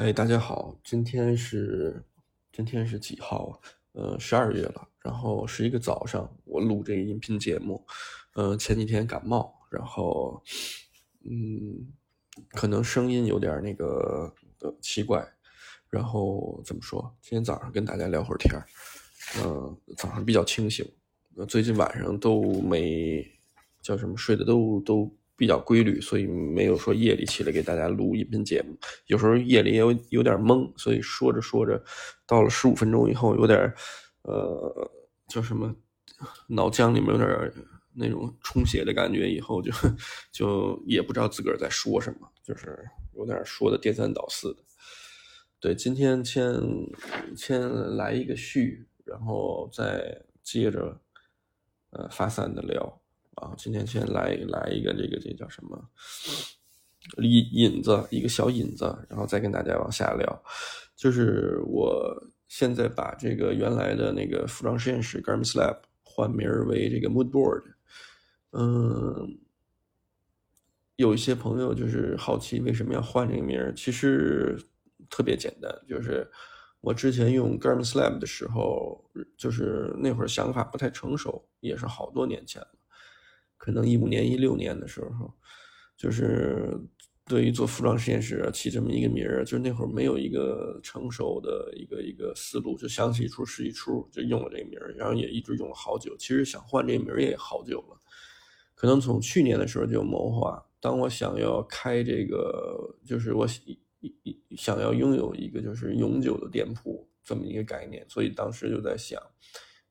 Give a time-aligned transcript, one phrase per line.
[0.00, 2.02] 哎，大家好，今天是
[2.52, 3.52] 今天是几号啊？
[3.92, 4.88] 呃，十二月了。
[5.02, 7.86] 然后是一个早上，我录这个音频节目。
[8.32, 10.42] 呃，前几天感冒，然后
[11.28, 11.86] 嗯，
[12.52, 15.22] 可能声音有点那个呃奇怪。
[15.90, 17.14] 然后怎么说？
[17.20, 18.64] 今天早上跟大家聊会儿天儿。
[19.44, 20.90] 嗯，早上比较清醒。
[21.46, 23.22] 最近晚上都没
[23.82, 25.14] 叫什么睡的都都。
[25.40, 28.76] 比较规律，所以没有说夜里起来给大家录音频节目。
[29.06, 31.82] 有时候夜里有有点懵，所以说着说着，
[32.26, 33.58] 到了十五分钟以后，有点
[34.24, 34.90] 呃
[35.28, 35.74] 叫什么
[36.46, 37.50] 脑浆里面有点
[37.94, 39.72] 那种充血的感觉，以后就
[40.30, 42.78] 就也不知道自个儿在说什么，就是
[43.14, 44.62] 有点说的颠三倒四的。
[45.58, 46.54] 对，今天先
[47.34, 51.00] 先来一个序，然后再接着
[51.92, 52.99] 呃发散的聊。
[53.40, 55.88] 啊，今天先来来一个这个这叫什么
[57.18, 60.42] 引引子，一个小引子，然后再跟大家往下聊。
[60.94, 62.14] 就是我
[62.46, 67.62] 现在把这个原来的那个服装实验室 Garment Lab 换名为这个 Mood Board。
[68.52, 69.38] 嗯，
[70.96, 74.60] 有一些朋友就是好奇为什么要换这个名其实
[75.08, 76.30] 特别简单，就是
[76.80, 79.02] 我之前用 Garment Lab 的时候，
[79.38, 82.68] 就是那会儿想法不太成熟，也是好多年前了。
[83.60, 85.30] 可能一五年、一六年的时候，
[85.94, 86.74] 就是
[87.26, 96.16] 对于做服装实验室起这么一个名儿，就是那会儿没有一个成熟的一个一个思路，就想起一出是一出，就用了这个名儿，然后也一直用了好久。
[96.16, 98.00] 其实想换这个名儿也好久了，
[98.74, 103.46] 可能从去年的时候就谋划，当我想要开这个，就是我
[104.56, 109.20] 想要拥有一个就是永久的店铺这么一个概念，所以当时就在想，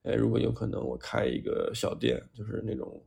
[0.01, 2.99] 哎，如果有可能，我开一个小店，就是那种。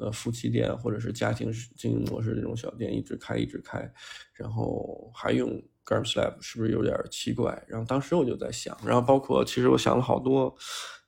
[0.00, 3.92] 呃，夫妻店或者是家庭经营模式这种小店一直开一直开，
[4.32, 5.50] 然后还用
[5.84, 7.62] Garm Slab 是不是有点奇怪？
[7.68, 10.56] 然后当时我就在想，然后包括其实我想了好多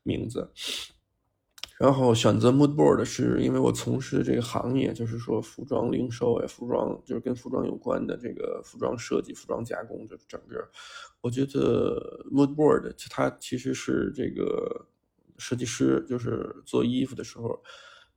[0.02, 0.52] 名字，
[1.78, 10.68] 然后选择 Mood Board 是因为我从事这个行业，就是说服装零售呀，服装就是跟服装有关的这个服装设计、服装加工，就整个，
[11.22, 14.86] 我觉得 Mood Board 它其实是这个
[15.38, 17.58] 设计师就是做衣服的时候。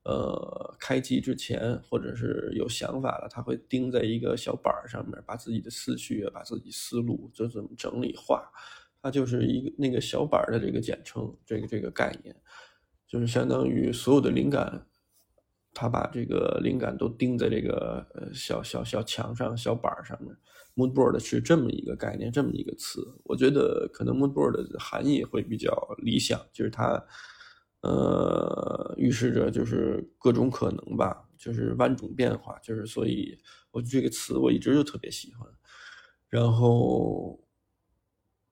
[0.05, 8.47] 呃，开机之前或者是有想法了，他会钉在一个小板上面，把自己的思绪，把自己思路就这么整理化，
[9.01, 12.35] 它就是一个那个小板的这个简称，这个这个概念，
[13.07, 14.85] 就是相当于所有的灵感，
[15.73, 20.31] 他把这个灵感都钉在这个呃小小小墙上、小板上面。
[20.75, 27.03] Mood board 是这么一个概念，这么一个词，我觉得可能 Mood board 的含义会比较理想，就是它。
[27.85, 33.37] 呃，预示着就是各种可能吧，就是万种变化，就是所以，
[33.69, 35.47] 我这个词我一直就特别喜欢。
[36.27, 37.39] 然后，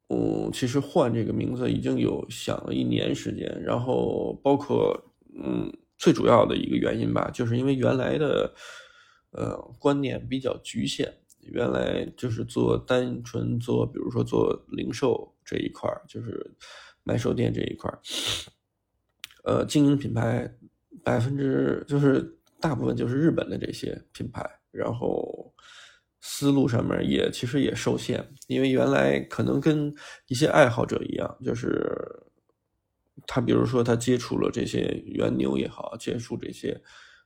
[0.09, 4.95] 嗯，其实换这个名字已经有想了一年时间，然后包括
[5.35, 8.53] 嗯，最主要的一个原因吧，就是因为原来的
[9.31, 16.55] 呃观念比较局限，原来就是做单纯做，比如说做零售这一块就是
[17.03, 17.91] 买手店这一块
[19.43, 20.49] 呃，经营品牌
[21.03, 25.53] 百分之就是大部分就是日本的这些品牌，然后
[26.21, 29.93] 思路上面也其实也受限，因为原来可能跟
[30.27, 31.93] 一些爱好者一样，就是
[33.27, 36.81] 他比如说他接触了这些原牛也好，接触这些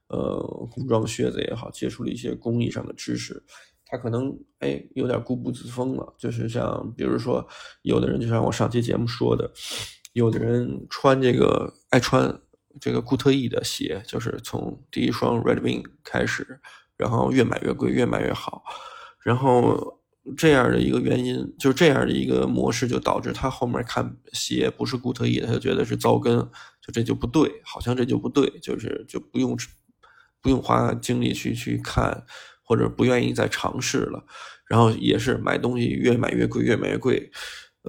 [0.07, 0.39] 呃
[0.72, 3.39] 古装靴子也好，接触了一些工艺上的知识，
[3.85, 7.47] 他可能哎有点固步自封了，就是像比如说
[7.83, 9.47] 有的人就像我上期节目说的。
[10.17, 12.41] 有的人穿这个爱穿
[12.81, 16.59] 这个固特异的鞋，就是从第一双 Red Wing 开始，
[16.95, 18.63] 然后越买越贵，越买越好，
[19.22, 20.01] 然后
[20.35, 26.39] 这样的一个原因，就这样的一个模式，就导致他后面看鞋不是固特异的，他就觉得是糟跟，
[26.81, 29.56] 就这就不对，好像这就不对，就是就不用
[30.41, 32.25] 不用花精力去去看，
[32.63, 34.25] 或者不愿意再尝试了，
[34.67, 37.31] 然后也是买东西越买越贵，越买越贵。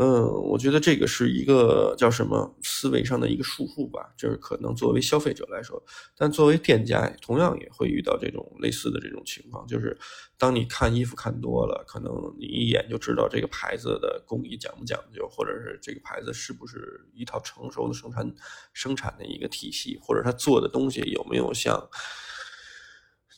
[0.00, 5.82] 嗯，我觉得这个是一个叫什么思维上的一个束缚吧，就是可能作为消费者来说，
[6.16, 9.98] 但作为店家同样也会遇到这种类似的这种情况，就是
[10.38, 18.32] 当你看衣服看多了，可能你一眼就知道这个牌子的工艺讲不讲究，或者是这个牌子是不是一套成熟的生产
[18.72, 21.88] 生产的一个体系，或者他做的东西有没有像。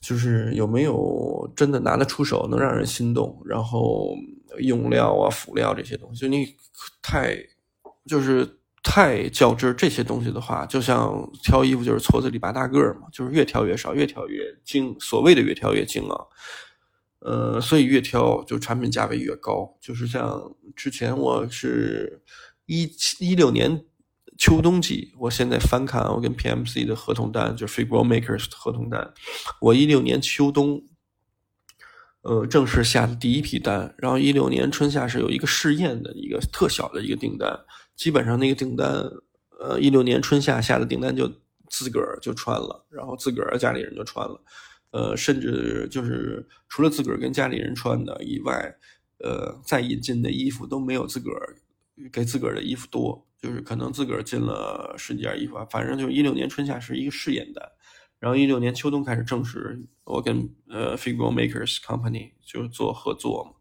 [0.02, 3.42] 就是有没有真的拿得出手，能让人心动？
[3.44, 4.14] 然后
[4.58, 6.56] 用料啊、辅料这些东西，就你
[7.02, 7.36] 太
[8.06, 14.96] 就是太较真这些东西的话，就像挑衣服就是矬子里拔大个嘛，就是越挑越少，越挑越精。
[14.98, 16.16] 所谓的越挑越精啊，
[17.20, 19.76] 呃，所以越挑就产品价位越高。
[19.80, 22.22] 就是像之前我是
[22.66, 23.84] 一七一六年
[24.38, 29.12] 秋冬季，我现在翻看我跟 PMC 的合同单，就是 Figure Makers 的合同单，
[29.60, 30.82] 我一六年秋冬。
[32.22, 37.58] 呃，正式下的第一批单，然后一六年春夏是有一个试验的一个特小的一个订单，
[37.96, 38.88] 基本上那个订单，
[39.58, 41.30] 呃，一六年春夏下的订单就
[41.70, 44.38] 自个儿就穿了，然后自个儿家里人就穿了，
[44.90, 48.76] 呃，甚至就是除了自个儿跟家里人穿的以外，
[49.20, 51.56] 呃，再引进的衣服都没有自个儿
[52.12, 57.66] 给自个儿的衣服多，就是可能自个儿进了十几件衣服，反正就是一六年春夏是一个试验单。
[58.20, 63.52] 然后一六年秋冬开始正式，我跟呃 Figure Makers Company 就是做合作嘛，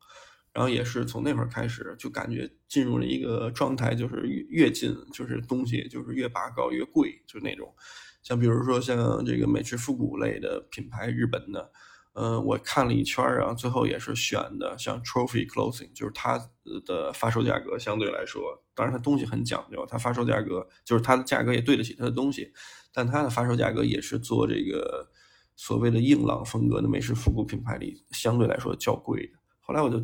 [0.53, 7.73] 然后也是从那会儿开始就感觉进入了一个状态，就是越越近就是东西就是越拔高越贵，就那种，
[8.21, 11.71] 像比如说像这个美式复古类的品牌，日本的。
[12.13, 16.37] 呃，我看了一圈儿然后，最后也是选的像 Trophy Clothing，就是它
[16.83, 22.51] 的发售价格相对来说，当然它东西很讲究，它发售价格就是它的价格也对得起它的东西，
[22.93, 25.09] 但它的发售价格也是做这个
[25.55, 29.33] 所谓的硬朗风格的美式复古品牌里相对来说较贵的。
[29.59, 30.03] 后来我就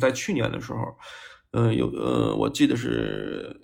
[0.00, 0.78] 在去年的时候，
[1.52, 3.60] 嗯，有呃，我记得是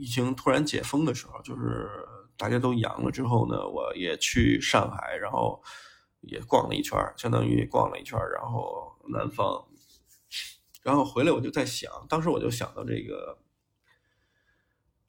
[0.00, 1.88] 疫情突然解封的时候，就是
[2.36, 5.62] 大家都阳了之后呢，我也去上海，然后。
[6.26, 9.62] 也逛了一圈相当于逛了一圈然后南方，
[10.82, 13.36] 然后回来我就在想，当时我就想到这个，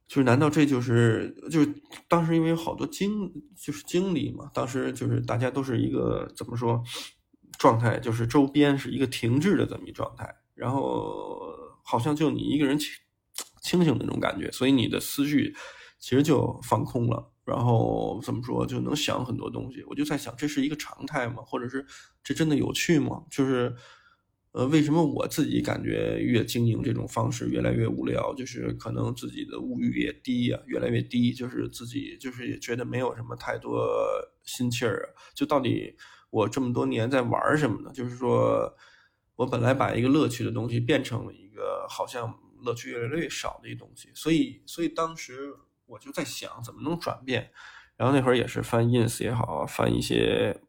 [0.07, 1.73] 就是难道这就是就是
[2.07, 6.83] 当时因为好多经就是经历嘛，当时就是大家都是一个怎么说
[7.57, 11.41] 状态，就是周边是一个停滞的这么一状态，然后
[11.83, 12.91] 好像就你一个人清
[13.61, 15.55] 清醒的那种感觉，所以你的思绪
[15.99, 17.31] 其实就放空了。
[17.45, 21.43] 然后怎么说就能想很多东西，我就在想这是一个常态吗？
[21.45, 21.85] 或者是
[22.23, 23.21] 这真的有趣吗？
[23.29, 23.75] 就是，
[24.55, 28.33] 呃，为什么我自己感觉越经营这种方式越来越无聊？
[28.33, 33.85] 就是可能自己的物欲也低呀，越来越低，就是自己就是也觉得没有什么太多
[34.43, 35.19] 心气儿啊。
[35.33, 35.93] 就到底
[36.29, 37.91] 我这么多年在玩什么呢？
[37.93, 38.73] 就是说
[39.35, 45.53] 我本来把一个乐趣的东西变成了一个好像乐趣越来越少的一东西，所以所以当时。
[45.87, 47.51] 我就在想怎么能转变，
[47.95, 50.59] 然后那会儿也是翻 ins 也好，翻一些，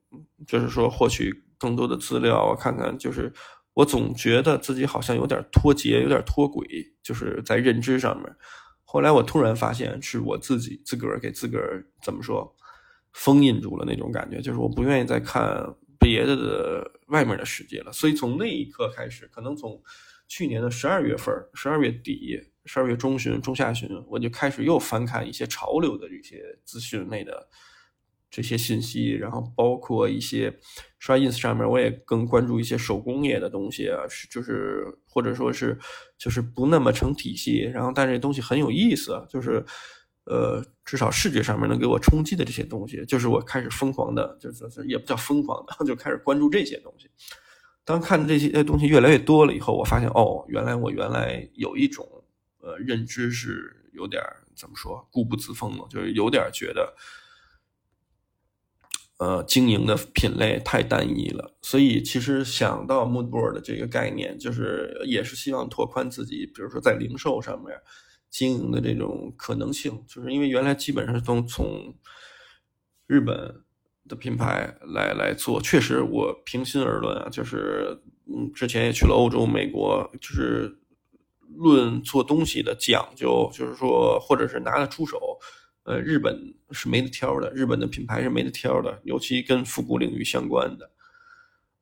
[0.47, 3.33] 就是说获取更多的资料，看看就是
[3.77, 6.67] 我总觉得自己好像有点脱节，有点脱轨，
[7.03, 8.35] 就是在认知上面。
[8.85, 12.57] 后来我突然发现是我自己自个儿给自个儿怎么说
[13.13, 15.63] 封印住了那种感觉，就是我不愿意再看
[16.01, 17.93] 别的的外面的世界了。
[17.93, 19.83] 所以从那一刻开始，可能从
[20.27, 22.41] 去年的十二月份，十二月底。
[22.69, 27.49] 十二月中旬、中下旬，我就开始又翻看一些潮流的这些资讯类的
[28.37, 30.55] 这些信息，然后包括一些
[30.99, 35.79] 刷 ins 上面，我也更关注一些手工业的东西啊，是就是或者说是
[36.19, 39.65] 就是不那么成体系，然后但这东西很有意思，就是
[40.25, 47.09] 呃至少视觉上面能给我冲击的这些东西，就是我开始疯狂的，就是也不叫疯狂的，就开始关注这些东西。
[47.87, 52.07] 当看这些东西越来越多了以后，我发现哦，原来我原来有一种。
[52.59, 54.21] 呃，认知是有点
[54.57, 56.93] 怎么说，固步自封了，就是有点觉得，
[59.19, 61.57] 呃，经营的品类太单一了。
[61.63, 67.77] 所以其实想到 Moodboard 的这个概念，就是也是希望拓宽自己，比如说在零售上面
[68.31, 70.05] 经营的这种可能性。
[70.07, 71.95] 就是因为原来基本上都从
[73.07, 73.63] 日本
[74.09, 80.79] 的品牌来来做，确实我平心而论啊，就是嗯，之前也去了欧洲、美国，就是。
[81.59, 85.39] 论做东西的讲究，就是说，或者是拿得出手，
[85.87, 90.91] 呃，日本是没得挑的，日本的品牌是没得挑的，尤其跟复古领域相关的，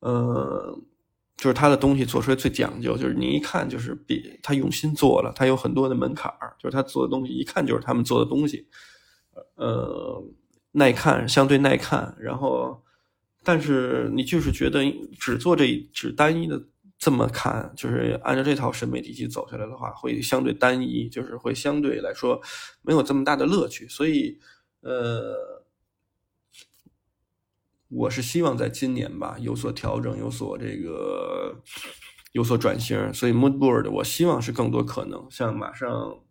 [0.01, 0.79] 呃，
[1.35, 8.67] 就是他的东西做出来最讲究，就是你一看就是比他用心做了，他有很多的门槛儿，就是他做的东西一看就是他们做的东西，
[9.55, 10.23] 呃，
[10.73, 12.83] 耐看，相对耐看，然后，
[13.43, 14.83] 但是你就是觉得
[15.19, 16.61] 只做这只单一的。
[16.97, 22.41] 这么看，就是按照这套审美体系走下来的话，会相对单一，就是会相对来说
[22.81, 23.87] 没有这么大的乐趣。
[23.87, 24.39] 所以，
[24.81, 25.63] 呃，
[27.89, 31.61] 我是希望在今年吧有所调整，有所这个
[32.31, 33.13] 有所转型。
[33.13, 36.24] 所以，Moodboard 我希望是更多可能，像马上。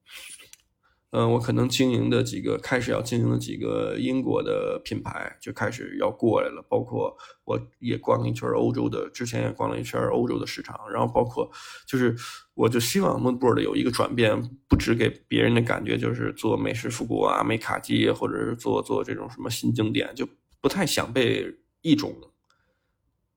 [1.17, 11.49] 嗯，我可能经营的几个开始要经营的几个英国的品牌就开始要过来了，包括我也逛了一圈欧洲的，之前也逛了一圈欧洲的市场，然后包括
[11.87, 12.17] 就是
[12.55, 20.27] 我就希望 Moonboard 有一个转变，不只给别人的感觉就是做美式复古啊、美卡机，或者是做做这种什么新经典，就
[20.61, 21.47] 不太想被
[21.83, 22.13] 一种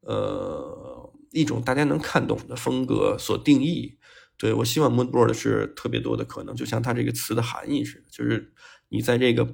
[0.01, 3.96] 呃一种大家能看懂的风格所定义。
[4.37, 8.53] 对我希望 moodboard 是特别多的可能，就像它这个词的含义似的，就是
[8.89, 9.47] 你在这个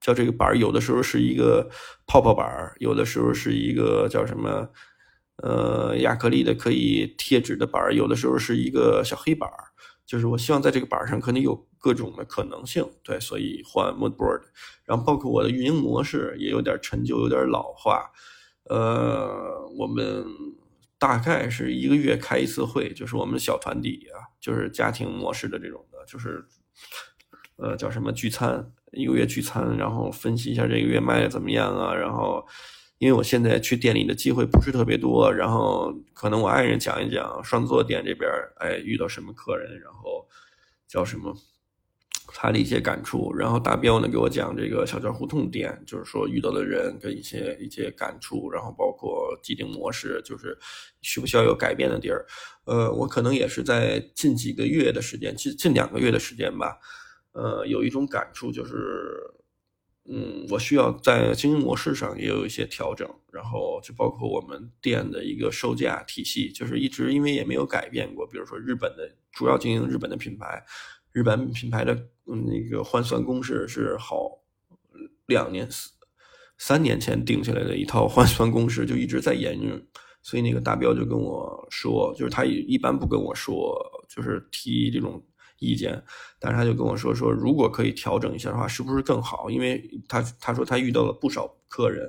[0.00, 1.70] 叫这个板儿，有的时候是一个
[2.06, 4.68] 泡泡板儿，有的时候是一个叫什么
[5.42, 9.64] 呃亚克力的可以贴纸的板儿，有的时候是一个小黑板儿。
[10.06, 14.40] 就是我希望在这个板上可能有各种的可能性，对，所以换 moodboard，
[14.86, 18.10] 然后包括我的运营模式也有点陈旧，有点老化。
[18.70, 20.24] 呃，我们
[20.98, 26.44] 大概是一个月开一次会，就是我们小团体啊，就是家庭模式的这种的，就是
[27.56, 32.46] 呃叫什么聚餐，一个月聚餐，然后分析一下这个月卖的怎么样啊，然后。
[33.00, 40.26] 因为我现在去店里的机会不是特别多，然后可能我爱人讲一讲双座店这边，哎，遇到什么客人，然后
[40.88, 41.32] 叫什么
[42.34, 50.56] 他的一些感触，然后大彪呢给我讲这个小桥胡同店，就是说遇到的人跟一些一些感触，然后包括既定模式，就是
[51.00, 52.26] 需不需要有改变的地儿。
[52.64, 56.78] 呃，我可能也是在近几个月的时间，近近两个月的时间吧，
[57.32, 59.34] 呃，有一种感触就是。
[60.10, 68.26] 嗯，我需要在经营模式上也有一些调整，然后就包括我们店的一个售价体系，就是一直因为也没有改变过。
[68.26, 70.64] 比如说日本的主要经营日本的品牌，
[71.18, 71.92] 日本品牌的
[72.24, 74.30] 那个换算公式是好
[75.26, 75.68] 两年
[76.58, 79.80] 三年前定下来的一套换算公式，就一直在沿用。
[80.22, 83.76] 所以那个大彪就跟我说，就是他一般不跟我说，
[84.08, 85.20] 就是提这种。
[85.60, 86.00] 意见，
[86.38, 89.50] 但是他就跟我说说，如果可以调整一下的话，是不是更好？
[89.50, 92.08] 因为他他说他遇到了不少客人，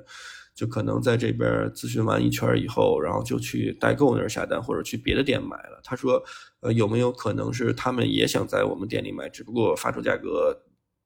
[0.54, 5.82] 就可能在这边咨询完一圈以后，然后就去代购那儿下单，或者去别的店买了。
[5.84, 6.24] 他说，
[6.62, 10.64] 呃，有没有可能是他们也想在我们店里买，只不过发出价格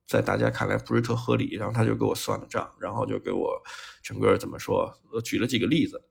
[0.08, 1.56] 在大家看来不是特合理？
[1.56, 3.62] 然后他就给我算了账，然后就给我
[4.02, 6.02] 整个怎么说，呃，举了几个例子。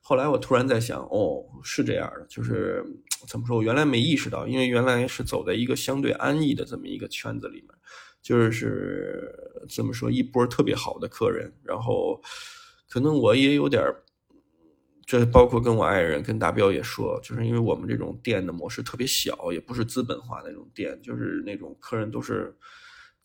[0.00, 2.84] 后来我突然在想，哦，是这样的，就是
[3.28, 3.56] 怎么说？
[3.56, 7.68] 我原来没意识到，因为原来是走在一个相对安逸的这么一个圈子里面，
[8.20, 9.32] 就是
[9.68, 12.20] 怎么说，一波特别好的客人，然后
[12.88, 13.82] 可能我也有点
[15.10, 22.56] 这包括跟我爱人、跟达彪也说，就是因为我们这种店的模式特别小，也不是资本化那种店，就是那种客人都是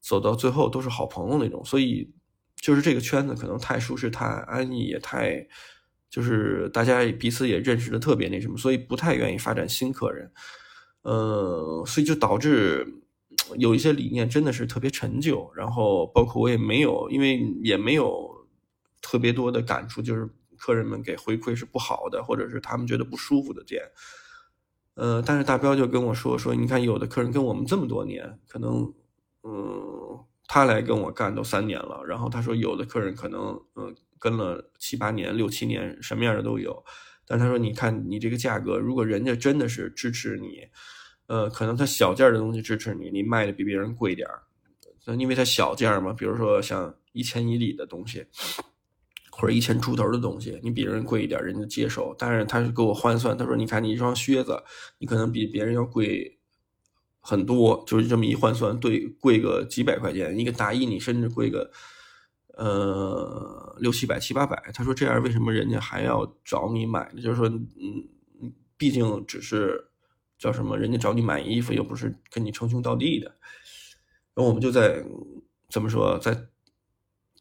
[0.01, 2.11] 走到最后都是好朋友那种，所以
[2.55, 5.47] 就是这个圈子可能太舒适、太安逸，也太。
[6.07, 10.31] 就是大家彼此也认识的特别那什么，所以不太愿意发展新客人，
[11.01, 12.87] 呃，所以就导致
[13.57, 18.33] 有一些理念真的是特别陈旧，然后包括我也没有，因为也没有
[19.01, 23.81] 特别多的感触，就是客人们给回馈是不好的，或者是他们觉得不舒服的店，
[24.95, 28.93] 呃，但是大彪就跟我说说，你看有的客人跟我们这么多年，可能
[29.43, 33.95] 嗯，他来跟我干都三年了，然后他说有的客人可能嗯。
[34.17, 36.83] 跟了七八年、六七年，什么样的都有。
[37.27, 40.63] 但他说：“你看，你这个价格，如果人家真的是支持你，
[41.27, 44.41] 呃，可能他小件的东西支持你，你卖的比别人贵点儿，
[45.15, 46.11] 因为他小件嘛。
[46.11, 48.25] 比如说像一千以里的东西，
[49.37, 52.15] 或者一千出头的东西，你比人贵一点，人家接受。
[52.17, 54.63] 但是他是给我换算，他说：你看你一双靴子，
[54.99, 56.39] 你可能比别人要贵
[57.19, 60.37] 很多，就是这么一换算，对，贵个几百块钱。
[60.39, 61.71] 一个大衣，你甚至贵个。”
[62.57, 67.21] 呃，六七百、七八百，他说这样为什么人家还要找你买呢？
[67.21, 69.89] 就是说，嗯，毕竟只是
[70.37, 73.27] 叫什么，人家找你买衣服，又不是跟你称兄道弟的。
[74.33, 75.03] 然后我们就在
[75.69, 76.47] 怎么说，在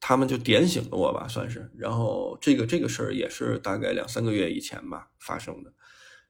[0.01, 1.71] 他们就点醒了我吧，算是。
[1.77, 5.73] 然后这个这个事儿也是大概两三个月以前吧发生的。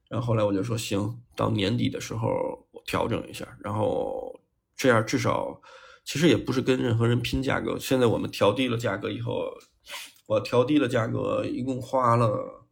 [0.09, 2.28] 然后后来我就说，行，到年底的时候
[2.73, 4.40] 我调整一下，然后
[4.76, 5.61] 这样至少。
[6.06, 7.78] 其实也不是跟任何人拼价格。
[7.78, 9.50] 现在我们调低了价格以后，
[10.26, 12.68] 我调低了价格，一共花了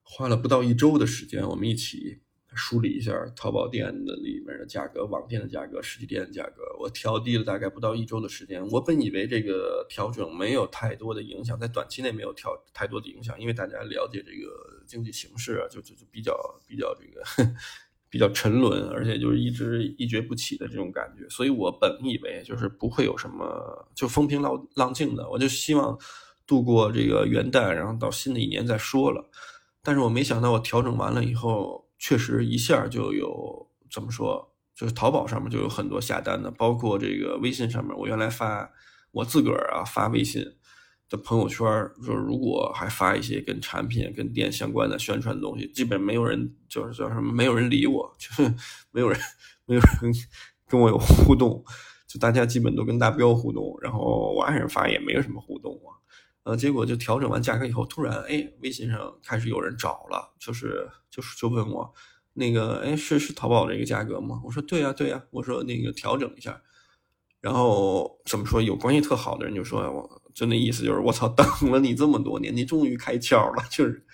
[0.00, 1.46] 花了不到一周的时间。
[1.46, 2.22] 我们一起
[2.54, 6.62] 梳理一下淘宝店的里面的价格、网店的价格、实体店的价格。
[6.78, 8.66] 我调低了大概不到一周的时间。
[8.68, 16.34] 我本以为这个调整没有太多的影响，在短期内没有调太多的影响，因为大家了解这个经济形势啊，就就就比较
[16.66, 17.54] 比较这个。
[18.10, 25.98] 比较沉沦，而且就是一直一蹶不起的这种感觉，所以我本以为就是不会有什么就风平浪浪静的，我就希望
[26.46, 29.28] 度过这个元旦，然后到新的一年再说了。
[29.82, 38.70] 但是我没想到我调整完了以后，确实一下就有怎么说，就是淘宝上面就有很多下单的，包括这个微信上面，我原来发
[39.12, 40.44] 我自个儿啊发微信。
[41.10, 41.58] 的朋友圈
[42.02, 48.54] 说，如果还发一些跟产品、跟店相关的宣传的东西，基本没有人就是叫什么，没有人理我， 就是
[48.90, 49.20] 没有人，
[49.66, 50.12] 没有人
[50.66, 51.62] 跟我有互动，
[52.08, 55.92] 就大家基本都跟大彪互动，然后我爱人发也没有什么互动啊。
[56.44, 61.92] 呃，结果就调整完价格以后，突然哎，微信上开始有人找了，就是就是就问我，
[62.34, 64.40] 那个哎是是淘宝这个价格吗？
[64.44, 66.60] 我说对呀对呀，我说那个调整一下，
[67.40, 74.06] 然后怎么说有关系特好的人就说我就那意思就是我操，等了你这么多年，你终于开窍了，就是。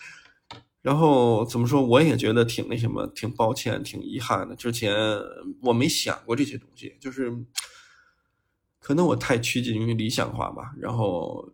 [0.83, 1.85] 然后怎么说？
[1.85, 4.57] 我也觉得挺那什么，挺抱歉，挺遗憾的。
[4.57, 4.97] 之前
[5.61, 7.31] 我没想过这些东西，就是
[8.79, 10.73] 可能我太趋近于理想化吧。
[10.79, 11.53] 然后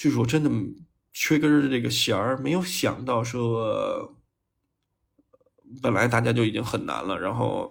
[0.00, 0.50] 就是我真的
[1.12, 4.16] 缺根这个弦儿，没有想到说，
[5.82, 7.70] 本来大家就已经很难了，然后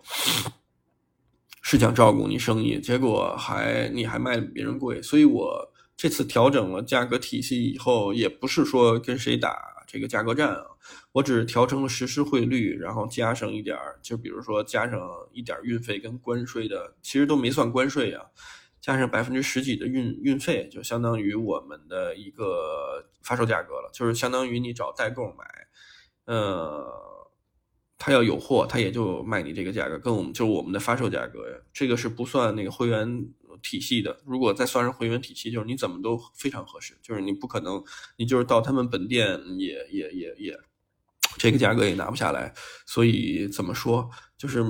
[1.63, 9.57] 是想照顾你生意，结果还你还卖别人贵，所以我这次调整了价格体系以后，也不是说跟谁打。
[9.87, 10.63] 这个价格战啊，
[11.13, 15.01] 我只是调成了实时汇率，然后加上一点儿，就比如说加上
[15.33, 18.23] 一点运费跟关税的，其实都没算关税啊，
[18.81, 25.45] 加上百分之十几的运运费，就相当于我们的一个发售价格了，就是相当于你找代购买，
[26.25, 26.87] 呃，
[27.97, 33.29] 他要有货，他也就卖你这个价格，跟我们就是我们的发售价格呀，这个是不算那个会员。
[33.61, 37.83] 体系的，如果再算上会员体系，就是你怎么都非常合适，就是你不可能，
[38.15, 40.57] 你就是到他们本店也也也也，
[41.37, 42.53] 这个价格也拿不下来。
[42.85, 44.63] 所以怎么说，就是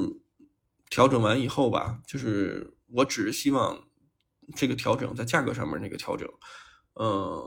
[0.89, 3.79] 调整完以后吧，就是我只是希望
[4.55, 6.27] 这个调整在价格上面那个调整，
[6.93, 7.41] 呃，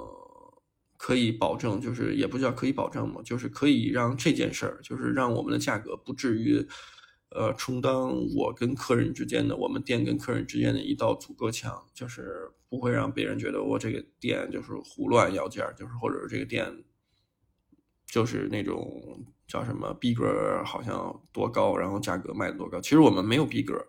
[0.96, 6.66] 可以保证，就是也不叫可以保证嘛，就是可以让这件事儿，就是让我们的价格不至于。
[7.34, 16.70] 呃，充当我跟客人之间的，我们店跟客人之间的一道阻隔墙，就是不会让别人觉得我这个店就是胡乱要价，就是或者这个店
[18.04, 22.78] 就是那种叫什么逼格好像多高，然后价格卖的多高。
[22.82, 23.82] 其实我们没有逼格，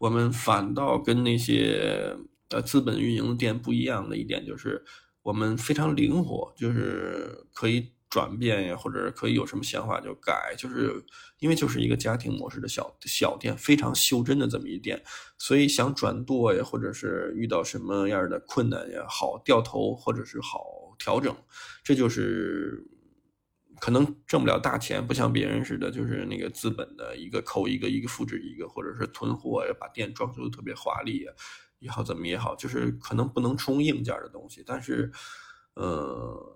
[0.00, 2.16] 我们反倒跟那些
[2.50, 4.84] 呃资本运营的店不一样的一点就是，
[5.22, 7.92] 我们非常灵活，就是可以。
[8.10, 11.04] 转变呀，或者可以有什么想法就改，就是
[11.40, 15.02] 因为就是一个家庭模式的小小店，非常袖珍的这么一店，
[15.36, 21.36] 所以想转舵呀，或者是遇到什么样的困难呀，好掉头或者是好调整，
[21.84, 22.82] 这就是
[23.80, 31.26] 可能挣不了大钱，不像别人似的，就是那个资本的一个扣一个，一个复制一个，或者是囤货呀，把店装修的特别华丽，
[31.78, 35.10] 也好怎么也好，就是可能不能充硬件的东西，但是，
[35.74, 36.54] 呃。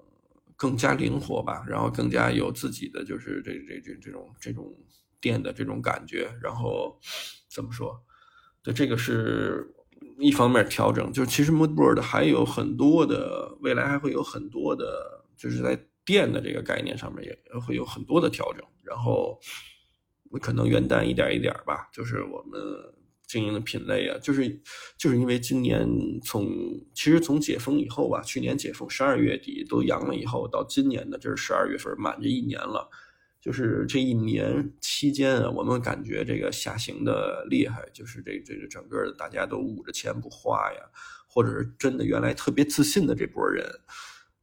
[0.55, 4.73] 更加灵活吧，然后更加有自己的就是这这这这种这种
[5.21, 6.97] 店的这种感觉，然后
[7.49, 8.01] 怎么说？
[8.63, 9.75] 对，这个是
[10.21, 19.39] 一方面调整，就是其实 Moodboard 还有很多的未来还会有很多的，就是在店的这个概念上面也会有很多的调整，然后
[20.41, 22.61] 可能元旦一点一点吧，就是我们。
[23.29, 24.47] 经营的品类啊，就是
[24.99, 25.89] 就是因为今年
[26.23, 26.47] 从
[26.93, 32.87] 其实从解封以后吧，去年解封十二月底都阳了以后，到今年的这是十二月份满这一年了，
[33.41, 40.81] 就是这一年期间啊，我们感觉这个下行的厉害，就是这这个整个大家都捂着钱不花呀，
[41.27, 43.65] 或者是真的原来特别自信的这波人，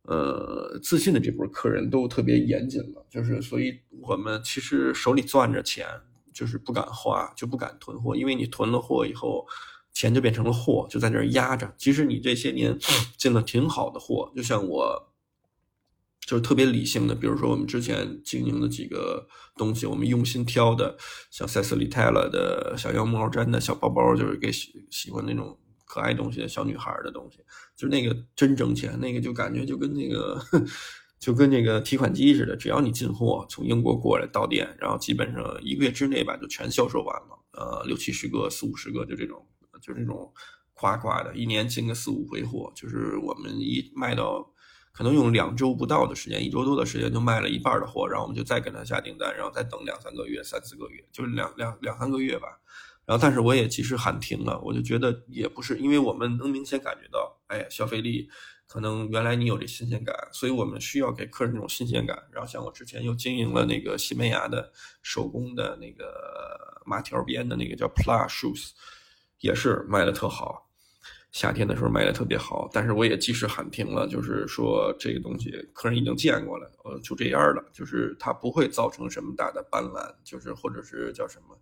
[0.09, 5.85] 呃，自信的这波客人都特别严谨了，就是所以我们其实手里攥着钱。
[6.31, 9.45] 就是不敢花，就不敢囤货，因为你囤了货以后，
[9.91, 11.73] 钱就变成了货，就在那儿压着。
[11.77, 12.77] 其实你这些年
[13.17, 15.11] 进了挺好的货，就像我，
[16.21, 20.95] 就是特别理性的，比如说我们之前经营的几个东西，我们用心挑的，
[21.29, 27.39] 像塞斯里泰勒的小羊毛毡的小包包，就是给喜喜欢那种可爱东西的小女孩的东西，
[27.79, 30.43] 就那个真挣钱，那个就感觉就跟那个。
[31.19, 37.37] 就跟那个提款机似的，只要你进货从英国过来到店，然后基本上一个月之内吧就全销售完了。
[37.51, 39.45] 呃，六七十个、四五十个，就这种，
[39.81, 40.31] 就这种
[40.71, 42.71] 夸夸的，一年进个四五回货。
[42.73, 44.49] 就是我们一卖到，
[44.93, 52.47] 可能用两周不到的时间，一周多的时间就卖了一半的货，然后我们就再给他下订单，然后再等两三个月、三四个月，就是两两两三个月吧。
[53.09, 58.29] 然后但是我也及时喊停了，我就觉得也不是，因为我们能明显感觉到，哎，消费力。
[58.67, 62.15] 可能原来你有这新鲜感，所以我们需要给客人这种新鲜感。
[62.31, 68.73] 然后像我之前又经营了那个西班牙的手工的那个麻条边的那个叫 Plus Shoes，
[69.39, 70.69] 也是卖的特好，
[71.31, 72.69] 夏天的时候卖的特别好。
[72.71, 81.59] 但是我也及时喊停了，就是说这个东西客人已经见过了，呃，就这样了，就是它不会造成什么大的斑斓，就是或者是叫什么，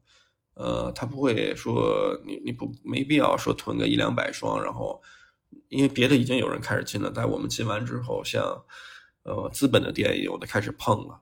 [0.57, 5.01] 呃，他不会说你你不没必要说囤个一两百双，然后。
[5.69, 8.41] 因为别的已经有人开始进了，但我们进完之后，像，
[9.23, 11.19] 呃，资本的店有的开始碰了，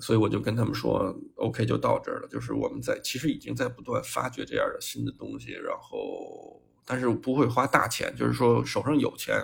[0.00, 2.28] 所以我就跟他们说，OK，就到这儿了。
[2.28, 9.34] 就是我们在其实已经在不断发掘这样的新的东西，然后，但是不会花大钱，就是说手上有钱，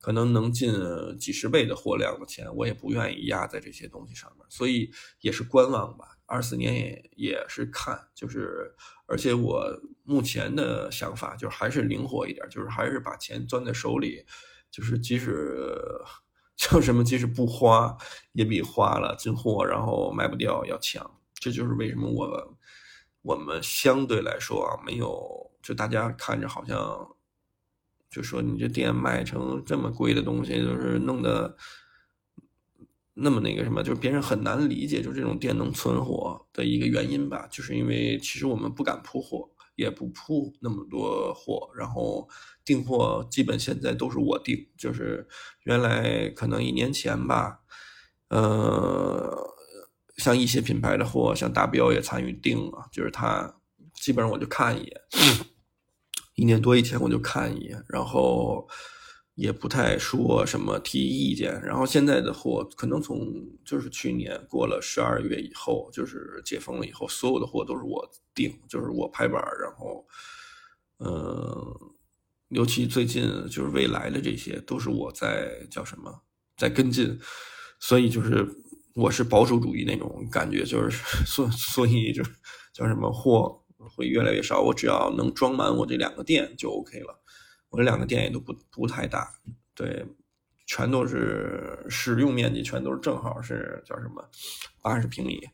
[0.00, 0.72] 可能能进
[1.18, 6.15] 几十倍的货量的钱，我也不愿意压在这些东西上面，所以也是观望吧。
[6.26, 8.74] 二四年也也是看，就是
[9.06, 9.64] 而且我
[10.02, 14.24] 目前的想法就是还是灵活一点，就是还是把钱攥在手里，
[14.70, 15.78] 就是即使
[16.56, 17.96] 叫什么，即使不花，
[18.32, 21.18] 也比花了进货然后卖不掉要强。
[21.34, 22.58] 这就是为什么我
[23.22, 27.12] 我们相对来说啊，没有就大家看着好像。
[28.08, 31.54] 就说你这店卖成这么贵的东西，就是弄得
[33.18, 37.48] 那么那个什么，就是别人很难理解，就这种店能存活的一个原因吧。
[37.50, 42.28] 就是因为其实我们不敢铺货，也不铺那么多货，然后
[42.62, 44.68] 订货基本现在都是我订。
[44.76, 45.26] 就是
[45.64, 47.60] 原来可能一年前吧，
[48.28, 49.34] 呃，
[50.18, 53.56] 像一些品牌的货，像大标也参与订了，就是他
[53.94, 55.00] 基本上我就看一眼。
[56.34, 58.68] 一年多以前我就看一眼，然后
[59.36, 61.60] 也不太说什么提意见。
[61.62, 63.32] 然后现在的货可能从
[63.64, 69.40] 就是去年过了十二月以后，就是解封了以后，所有的货都是我定，就是我拍板。
[69.62, 70.04] 然后，
[70.98, 71.64] 嗯，
[72.48, 76.22] 尤其最近就是未来的这些都是我在叫什么
[76.56, 77.16] 在跟进，
[77.78, 78.44] 所以就是
[78.94, 82.22] 我是保守主义那种感觉，就是 所所以就
[82.74, 83.62] 叫什么货。
[83.94, 87.22] 会越来越少，我只要能装满我这两个店就 OK 了。
[87.76, 89.30] 我这两个店也都不不太大，
[89.74, 90.02] 对，
[90.64, 94.26] 全都是使用面积全都是正好是叫什么
[94.80, 95.46] 八十平米，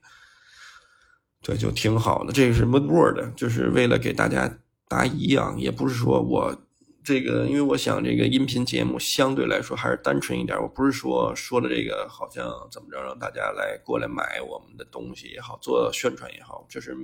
[1.43, 2.33] 对，就挺好的。
[2.33, 4.57] 这个是 Mood Word，就是为了给大家
[4.87, 6.57] 答疑啊，也不是说我
[7.03, 16.97] 这个，因为我想这个音频节目相对来说还是单纯一点，我不是说说的这个好像怎么着让大家来过来买我们的东西也好，做宣传也好，就是。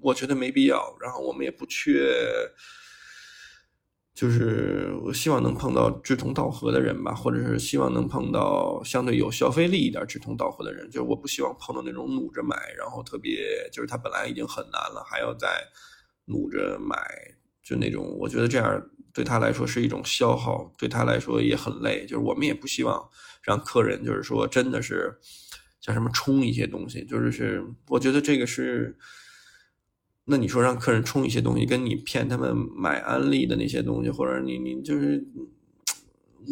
[0.00, 2.14] 我觉得没必要，然后我们也不缺，
[4.14, 10.88] 就是我希望能碰到志同道合的人吧，或者是希望能碰到相对有消费力一点、志同道合的人。
[10.88, 15.48] 就是我不希望碰到那种努着买，然后特别就是他本来已经很难了，还要再
[16.26, 16.96] 努着买，
[17.60, 18.80] 就那种我觉得这样
[19.12, 22.06] 对他来说是一种消耗，对他来说也很累。
[22.06, 23.04] 就是我们也不希望
[23.42, 25.12] 让客人就是说真的是
[25.80, 28.96] 叫什么冲一些东西，就是是我觉得这个是。
[30.26, 35.22] 那你说让客人充一些东西，跟你骗他们买安利的那些东西，或者你你就是，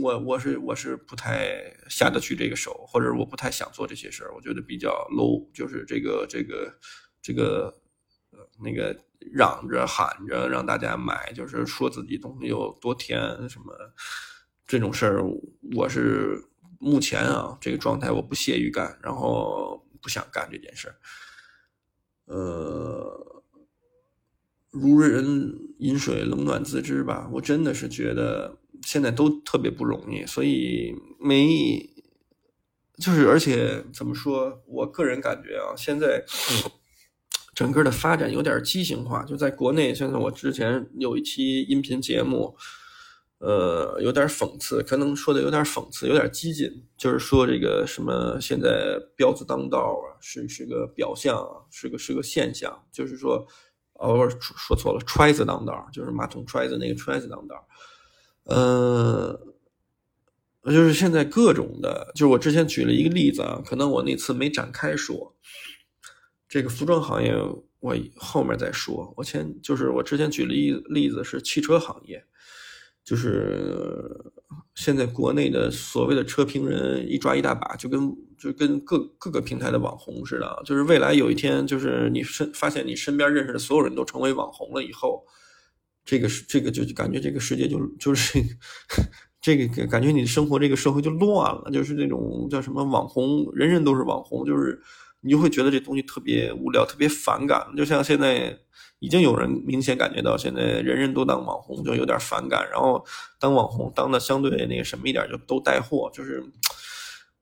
[0.02, 6.78] 我我是我是不太下得去这个手，或者我不太想做这些事儿，我觉得比较 low，就是这个这个
[7.22, 7.74] 这个
[8.62, 8.94] 那个
[9.32, 13.74] 嚷着喊着让大家买，就是说自己东西有多甜什么
[14.66, 15.24] 这种事儿，
[15.74, 16.38] 我是
[16.78, 20.96] 目前啊这个状态我不屑于干，然后不想干这件事儿，
[22.26, 23.31] 呃。
[24.72, 27.28] 如人饮水，冷暖自知吧。
[27.30, 31.90] 我真的是觉得现在都特别不容易，所以没，
[32.96, 36.24] 就是而且怎么说，我个人感觉啊，现在
[37.54, 39.22] 整个的发展有点畸形化。
[39.24, 42.56] 就在国内，现在我之前有一期音频节目，
[43.40, 53.46] 呃，有点讽刺，可能说的有点讽刺，有点激进，就是说这个什么现在彪子当道啊，是是个表象，是个是个现象，就是说。
[54.02, 57.66] 哦，说说错了，揣子当道，就是马桶揣子那个揣子当道。
[58.44, 59.40] 呃，
[60.64, 65.36] 就是现在各种的，就是我之前举了一个例子啊，可能我那次没展开说。
[66.48, 67.32] 这个服装行业，
[67.80, 69.14] 我后面再说。
[69.16, 72.26] 我前就是我之前举了一例子是汽车行业。
[73.04, 74.08] 就是
[74.74, 80.62] 现在国内的所谓的车评人一抓一大把，就跟就跟各各个平台的网红似的。
[80.64, 85.24] 就是未来有一天，就是你身发现你身边认识的所有人都成为网红了以后，
[86.04, 88.38] 这个是这个就感觉这个世界就就是
[89.42, 94.80] 这个感觉你生活这个社会就乱了，就是那种叫什么网红，人人都是网红，就是
[95.20, 97.66] 你就会觉得这东西特别无聊，特别反感。
[97.76, 98.56] 就像现在。
[99.02, 102.64] 已经有人明显感觉到，现在人人都当网红，就有点反感。
[102.70, 103.04] 然后
[103.40, 106.08] 当网红当的相对那个什么一点，就都带货。
[106.14, 106.40] 就是，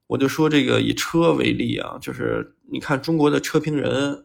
[0.07, 4.25] 我就说这个以车为例啊，就是你看中国的车评人，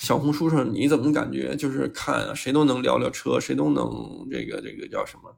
[0.00, 5.36] 小红书上你怎么感觉就是看谁都能聊聊车，谁都能这个这个叫什么，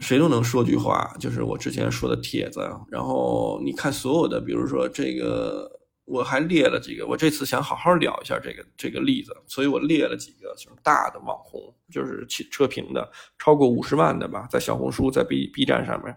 [0.00, 1.16] 谁都能说句话。
[1.18, 5.77] 就是我之前说的帖子，然后你看所有的，比如说这个。
[6.08, 11.60] 我还列了几个，我这次想好好聊一下这个这个例子，所以我列了几个就是大的网红，
[11.92, 16.16] 就是汽车评的，超过五十万的吧，在小红书、在 B B 站上面，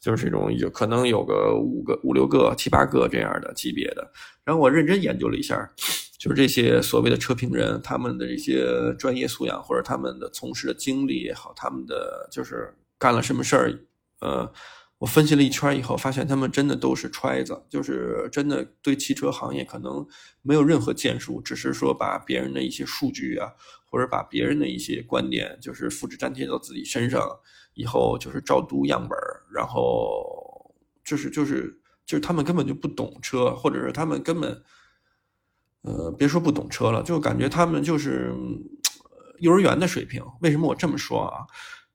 [0.00, 4.10] 就是这种有可能有个五个、五六个、七八个这样的级别的。
[4.44, 5.56] 然后我认真研究了一下，
[6.18, 13.78] 就是这些所谓的车评人，他们的这些专业素养或者他们的从事的经历也好，他们的就是干了什么事儿，
[14.20, 14.52] 呃。
[14.98, 20.04] 我分析了一圈以后，发现他们真的都是揣子，就是真的对汽车行业可能
[20.42, 23.52] 没有任何建树，只是说把别人的一些数据啊，
[23.86, 27.28] 或者把别人的一些观点，就是复制粘贴到自己身上，
[27.74, 29.16] 以后就是照读样本
[29.54, 34.62] 然后就是就是就是他们根本就不懂车，或者是他们根本，
[35.82, 38.34] 呃，别说不懂车了，就感觉他们就是
[39.38, 40.24] 幼儿园的水平。
[40.40, 41.46] 为什么我这么说啊？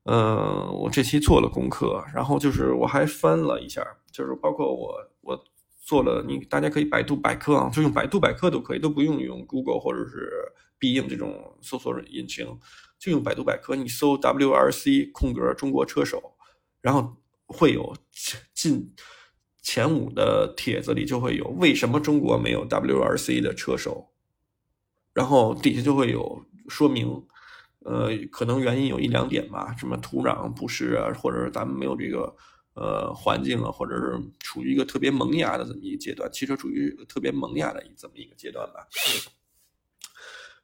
[0.06, 5.44] 嗯，我这期做了功课，然后就是我还翻了一下，就是包括我我
[5.86, 10.30] 做了，你大家可以百度百科啊，就用百度百科都可以，都不用用 Google 或者是
[10.78, 12.46] 必应这种搜索引擎，
[13.00, 16.36] 就用百度百科，你搜 WRC 空格中国车手，
[16.82, 17.96] 然后会有
[18.54, 18.94] 进
[19.62, 24.10] 前五的帖子里就会有为什么中国没有 WRC 的车手，
[25.14, 27.26] 然后底下就会有说明。
[27.86, 32.34] 呃，可能原因有一两点吧，什么土壤不适啊，或者是咱们没有这个
[32.76, 38.88] 呃环境啊，或者是处于一个特别萌芽的这么一个阶段，汽车处于特别萌芽的这么一个阶段吧。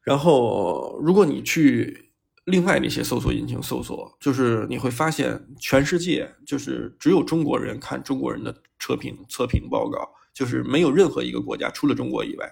[0.01, 2.12] 然后，如果你去
[2.45, 12.49] 另外那些搜索引擎搜索，就是你会发现，全世界就是只有中国人看中国人的车评测评报告，就是没有任何一个国家除了中国以外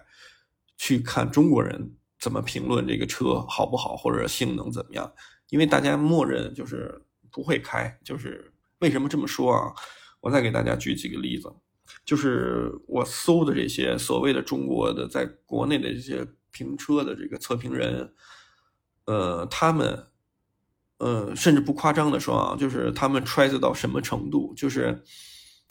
[0.78, 1.94] 去看中国人。
[2.20, 5.14] 怎么评论这个车好不好，或者性能怎么样？
[5.50, 7.02] 因为大家默认就是
[7.32, 9.74] 不会开，就是为什么这么说啊？
[10.20, 11.50] 我再给大家举几个例子，
[12.04, 18.14] 就是我搜的这些所谓的中国的在国内的这些评车的这个测评人，
[19.06, 20.08] 呃，他们，
[20.98, 25.04] 呃，甚至不夸张的说啊，就是他们揣测到什么程度，就是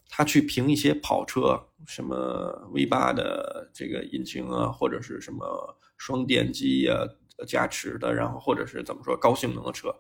[0.09, 5.76] 他去评一些跑车，什么 V 八的这个引擎啊，或者是什么。
[5.96, 6.94] 双电机呀，
[7.46, 9.94] 加持的，然后或者是怎么说高性能的车，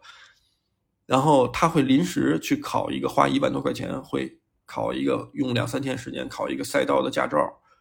[1.06, 7.38] 然后他会临时去考一个，花一万多块钱会考一个，用两三天时间考一个赛道的驾照，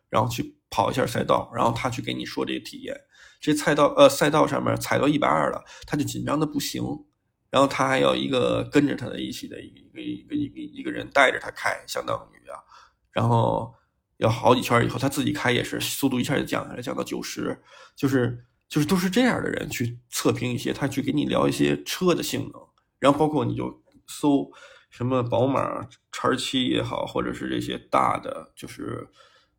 [0.10, 2.96] 然后去跑一下赛道，然后他去给你说这个体验。
[3.40, 6.84] 这赛道呃赛道上面踩到一百二了，他就紧张的不行，
[7.50, 12.60] 然后他还要一个跟着他的一起的一个一个一个一个人带着他开，相当于啊，
[13.12, 13.74] 然后。
[14.18, 17.62] 要好几圈以后，他自己开也是速度一下就降下来，降到九十，
[17.96, 22.62] 就是就是都是这样的人去测评一些，他去给你聊一些车的性能，
[23.00, 24.50] 然后包括你就搜
[24.90, 29.08] 什么宝马叉七也好，或者是这些大的就是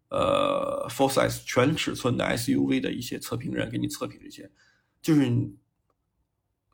[0.08, 4.50] 呃 full size 全尺寸的 SUV 的一些测评人给你测评这些，
[5.02, 5.30] 就是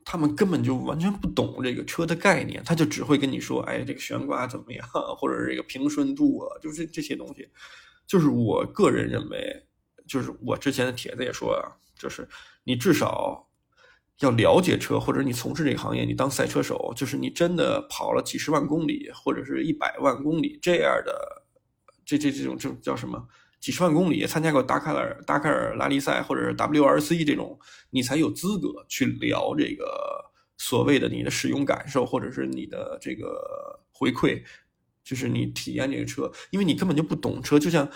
[0.05, 4.87] 他们根本就完全不懂这个车的概念，他就只会跟你说，哎，这个悬挂怎么样，
[5.17, 7.47] 或者这个平顺度啊，就是这些东西。
[8.05, 9.65] 就是我个人认为，
[10.07, 12.27] 就是我之前的帖子也说啊，就是
[12.63, 13.47] 你至少
[14.19, 21.43] 要了解车，或者你从事这个行业，你当赛车手，就是你真的跑了几十万公里，或者是一百万公里这样的，
[22.05, 23.25] 这这这种这叫什么？
[23.63, 27.57] 几十万公里参加过达喀尔达喀尔拉力赛，或者是 WRC 这种，
[27.91, 29.85] 你才有资格去聊这个
[30.57, 34.43] 所谓的你的使用感受，或者是你的这个回馈。
[35.01, 37.59] 就是你体验这个车，因为你根本就不懂车。
[37.59, 37.89] 就像，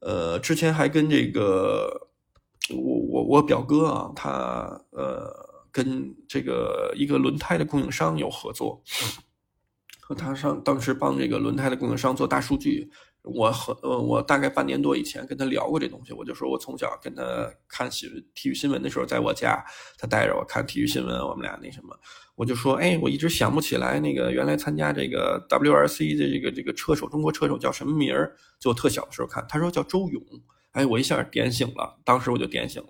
[0.00, 2.08] 呃，之前还跟这个
[2.70, 4.30] 我我我表哥啊，他
[4.90, 5.30] 呃
[5.70, 8.82] 跟这个一个轮胎的供应商有合作，
[10.00, 12.90] 和他上当时帮这个轮胎的供应商做大数据。
[13.24, 19.64] 我和呃，我大概半年多以前跟他聊过这东西，我就说我从小跟他看新体育新闻的时候，在我家，
[19.96, 21.98] 他带着我看体育新闻，我们俩那什么，
[22.36, 28.36] 我就说，哎，我一直想不起来那个原来参加这个 WRC 的这个这个车手，中国车手叫什么名儿？
[28.60, 30.22] 就我特小的时候看，他说叫周勇，
[30.72, 32.88] 哎，我一下点醒了，当时我就点醒了，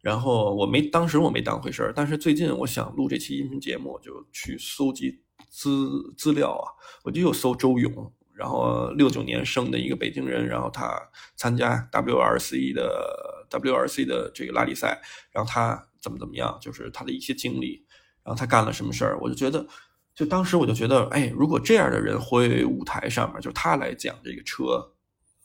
[0.00, 6.72] 然后我没当时我没当回事儿，但是最近我想录这期音频节目，就去搜集资资料啊，
[7.04, 8.10] 我就又搜周勇。
[8.36, 11.00] 然后六九年生的一个北京人，然后他
[11.36, 15.00] 参加 WRC 的 WRC 的这个拉力赛，
[15.32, 17.82] 然后他怎么怎么样，就是他的一些经历，
[18.22, 19.66] 然后他干了什么事儿，我就觉得，
[20.14, 24.92] 就当时我就觉得，哎，如果这样的人会舞台上面，就他来讲这个车，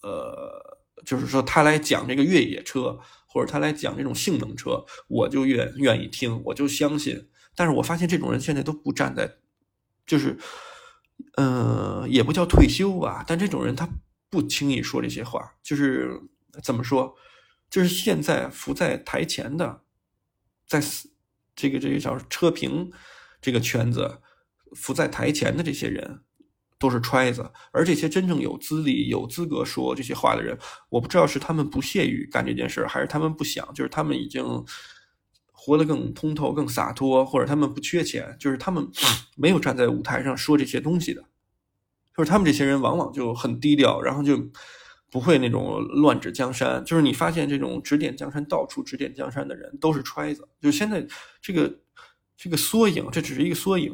[0.01, 7.29] 呃，就是说他来讲这个越野车，或者他来讲这种性能车，我就愿愿意听，我就相信。
[7.55, 9.37] 但是我发现这种人现在都不站在，
[10.05, 10.37] 就是。
[11.37, 13.87] 嗯，也不叫退休吧，但这种人他
[14.29, 16.19] 不轻易说这些话，就是
[16.61, 17.15] 怎么说，
[17.69, 19.81] 就是现在浮在台前的，
[20.67, 20.81] 在
[21.55, 22.91] 这个这个叫车评
[23.41, 24.19] 这个圈子
[24.75, 26.21] 浮在台前的这些人
[26.77, 30.57] 都是揣子，而这些真正有资历、有资格说这些话的人，
[30.89, 34.43] 我不知道是他们不屑于干这件事还是他们不想，就是他们已经
[35.63, 38.83] 活得更通透、更洒脱，或者他们不缺钱，就是他们
[39.37, 41.21] 没有站在舞台上说这些东西的，
[42.17, 44.49] 就是他们这些人往往就很低调，然后就
[45.11, 46.83] 不会那种乱指江山。
[46.83, 50.49] 就是你发现这种指点江山、到处指点江山的人都是揣子。
[50.59, 51.05] 就现在
[51.39, 51.79] 这个
[52.35, 53.93] 这个缩影，这只是一个缩影。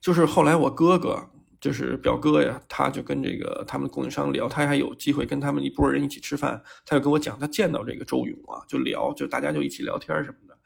[0.00, 1.30] 就是后来我哥哥。
[1.60, 10.58] 就是表哥呀，他就跟这个他们供应商聊，他还有机会跟他们一拨人一起吃饭，他就跟我讲，他见到这个周勇啊，就聊，就大家就一起聊天什么的，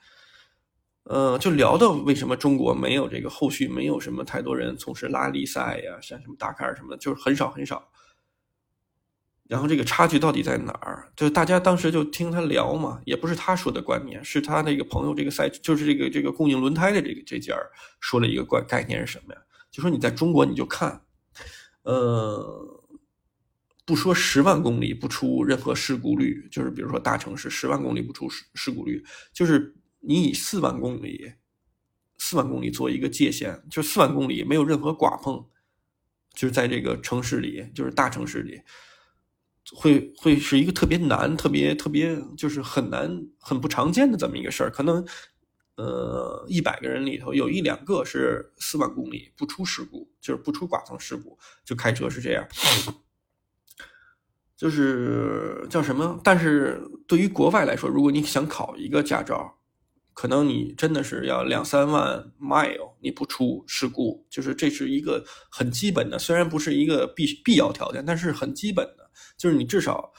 [1.04, 7.90] 呃，就聊到为什么中国没有这个后续，没有什么太多人从事拉力赛呀，像什么大坎儿什么的，就是很少很少。
[9.46, 11.12] 然后这个差距到底在哪儿？
[11.14, 17.54] 就大家当时就听他聊嘛，也不是他说的观念，是他那个朋友这个赛，就是这个这个供应轮胎的这个这家
[18.00, 19.40] 说了一个概概念是什么呀？
[19.74, 21.02] 就说你在中国，你就看，
[21.82, 22.80] 呃，
[23.84, 31.32] 不说十万公里不出任何事故率，就是比如说大城市十万公里不出事事故率，就是你以四万公里，
[32.18, 35.44] 四万公里做一个界限，就四万公里没有任何剐碰，
[36.34, 38.62] 就是在这个城市里，就是大城市里，
[39.74, 45.04] 会会是一个特别难、特别特别就是很难、很不常见的这么一个事儿，可能。
[45.76, 52.46] 呃，一百个人里头有一两个是四万公里不出事故，就是不出剐蹭事故，就开车是这样，
[54.56, 56.20] 就是叫什么？
[56.22, 59.58] 但是对于国外来说，如果你想考一个驾照，
[60.12, 70.12] 可能你真的是要两三万 mile，你不出事故，就是这是一个很基本的，虽然不是一个必必要条件，但是很基本的，就是你至少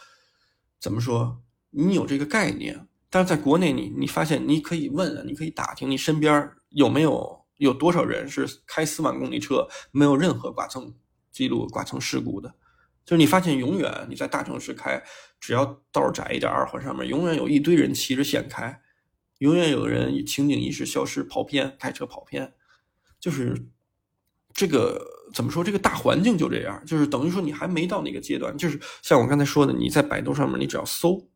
[0.81, 2.89] 怎么说，你有这个概念。
[3.15, 10.93] 但是在国内，你你发现你可以问，你可以打听你身边有没有有多少人是开四万公里车没有任何剐蹭
[11.31, 12.53] 记录、剐蹭事故的。
[13.05, 15.01] 就是你发现永远你在大城市开，
[15.39, 18.81] 只要道窄一点，二环上面永远有一堆人骑着线开，
[19.37, 22.53] 永远有人情景意识消失跑偏，开车跑偏。
[23.17, 23.55] 就是
[24.53, 25.01] 这个
[25.33, 25.63] 怎么说？
[25.63, 28.57] 这个大环境就这样，就是等于说你还没到那个阶段。
[28.57, 31.29] 就是像我刚才说的，你在百度上面，你只要搜。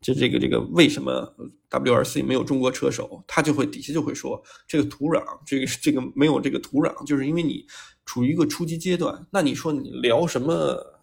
[0.00, 1.34] 就这个这个为什么
[1.68, 3.22] WRC 没有中国车手？
[3.26, 7.66] 他就会底下就会说这个土壤，这个这个没有这个土壤，就是因为你
[8.06, 9.26] 处于一个初级阶段。
[9.30, 11.02] 那你说你聊什么？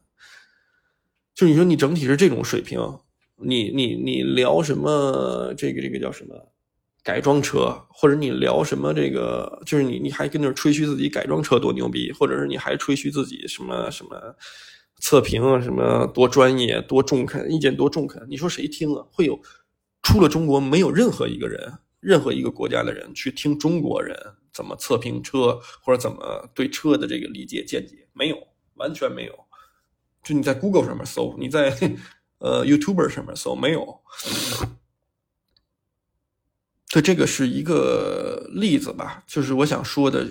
[1.35, 2.79] 就你说你整体是这种水平，
[3.35, 5.53] 你你你聊什么？
[5.55, 6.33] 这个这个叫什么？
[7.03, 8.91] 改装车，或者你聊什么？
[8.95, 14.35] 这个就是你你还跟那吹嘘自己改装车多牛逼，或者是你还吹嘘自己什么什么？
[14.99, 19.05] 测评啊，什么多专业、多中肯，意见多中肯，你说谁听啊？
[19.11, 19.39] 会有，
[20.01, 24.17] 出了中国，没有任何一个人，任何一个国家的人去听中国人
[24.51, 28.37] 怎么测评车，或者怎么对车的这个理解见解，没有，
[28.75, 29.33] 完全没有。
[30.23, 31.69] 就你在 Google 上面搜，你在
[32.39, 34.01] 呃 YouTube 上面搜，没有。
[36.89, 40.25] 对，这个是一个例子吧，就是我想说的，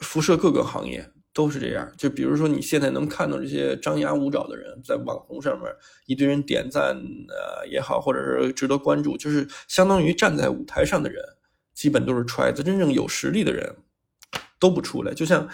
[0.00, 1.10] 辐射各个行业。
[1.40, 5.72] 都是这样，就比如说你现在能看到这些张牙舞爪的人，在网红上面
[6.04, 6.94] 一堆人点赞
[7.30, 11.24] 呃也好，或者是值得关注，就是相当于站在舞台上的人，
[11.72, 13.74] 基本都是揣子，真正有实力的人
[14.58, 15.14] 都不出来。
[15.14, 15.48] 就像，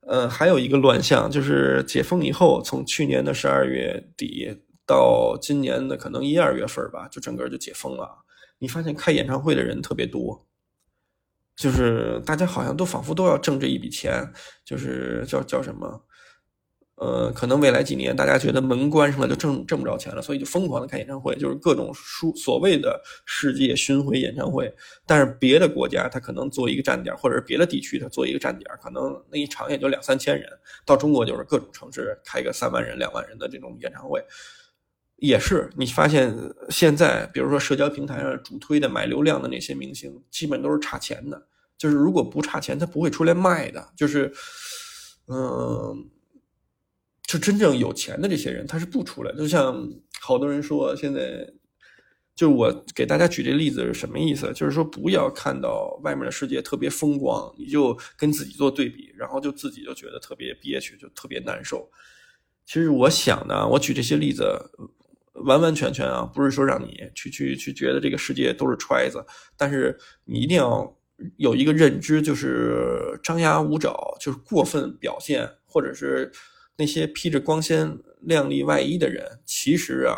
[0.00, 8.26] 呃，还有一个乱象，就是解封以后，从去年的十二月底到今年的可能一二月份吧，就整个就解封了。
[8.58, 10.46] 你发现开演唱会的人特别多。
[11.60, 14.26] 就是大家好像都仿佛都要挣这一笔钱，
[14.64, 16.02] 就是叫叫什么，
[16.94, 24.74] 呃，可能未来几年大家觉得门关上了就挣挣不着钱了，所以就疯狂的开演唱会，就是各种书所谓的世界巡回演唱会。
[25.04, 30.48] 但是别的国家他可能做一个站点，或者是别的地区他做一个站点，可能那一场也就两三千人。
[30.86, 34.24] 到中国就是各种城市开个三万人、两万人的这种演唱会，
[35.16, 36.34] 也是你发现
[36.70, 41.46] 现在，比如说社交平台上主推的买流量的那些明星，基本都是差钱的。
[41.80, 43.92] 就是如果不差钱，他不会出来卖的。
[43.96, 44.30] 就是，
[45.28, 46.10] 嗯，
[47.22, 49.32] 就真正有钱的这些人，他是不出来。
[49.34, 49.88] 就像
[50.20, 51.50] 好多人说，现在
[52.36, 54.52] 就是我给大家举这例子是什么意思？
[54.52, 61.90] 就是说，不要看到外面的世界特别风光，你就跟自己做对比，然后就自己就觉得特别憋屈，就特别难受。
[62.66, 64.44] 其实我想呢，我举这些例子，
[65.46, 69.24] 完完全全啊，不是说让你去去去觉得这个世界都是揣子，
[69.56, 70.94] 但是你一定要。
[71.36, 76.30] 有一个认知，就是张牙舞爪，就是过分表现，或者是
[76.76, 80.16] 那些披着光鲜亮丽外衣的人，其实啊，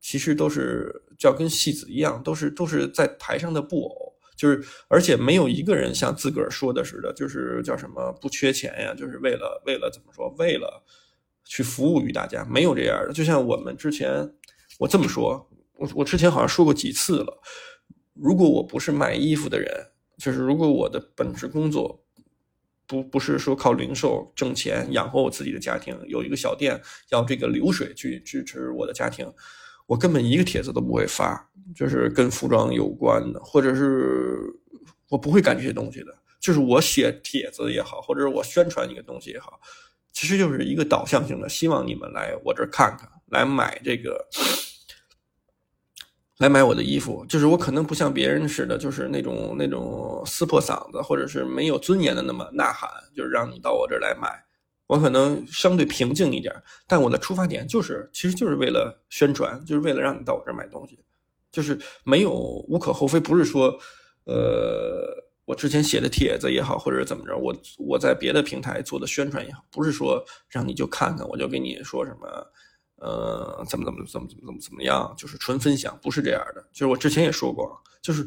[0.00, 10.84] 其实都是叫跟戏子一样，都是都是在台上的布偶，就是而且没有一个人像自个儿说的似的，就是叫什么不缺钱呀，就是为了为了怎么说，为了
[11.44, 13.12] 去服务于大家，没有这样的。
[13.12, 14.34] 就像我们之前，
[14.78, 17.40] 我这么说，我我之前好像说过几次了。
[18.12, 19.68] 如果我不是卖衣服的人，
[20.16, 22.02] 就是如果我的本职工作
[22.86, 29.30] 不不是说靠零售挣钱养活我自己的家庭，有一个小店要这个流水去支持我的家庭，
[29.86, 34.38] 我根本一个帖子都不会发，就是跟服装有关的，或者是
[35.08, 36.16] 我不会干这些东西的。
[36.38, 39.60] 就是我写帖子也好，或者是我宣传一个东西也好，
[40.12, 44.26] 其实就是一个导向性的，希望你们来我这儿看看，来买这个。
[46.38, 54.28] 来买我的衣服，就是我可能不像别人似的，就是那种那种撕破嗓子，或者是没有尊严的那么呐喊，就是让你到我这儿来买。
[54.86, 56.54] 我可能相对平静一点，
[56.86, 60.98] 但我的出发点就是，其实就是为了宣传，就是为了让你到我这儿买东西，
[61.50, 62.30] 就是没有
[62.68, 63.18] 无可厚非。
[63.18, 63.76] 不是说，
[64.24, 65.08] 呃，
[65.46, 72.28] 我之前写的帖子也好，或者怎么着，我我在别的平台做的宣传也好，不是说让你就看看，我就给你说什么。
[72.98, 75.14] 呃，怎么怎么怎么怎么怎么怎么样？
[75.18, 76.64] 就是纯分享，不是这样的。
[76.72, 77.70] 就是我之前也说过，
[78.00, 78.26] 就是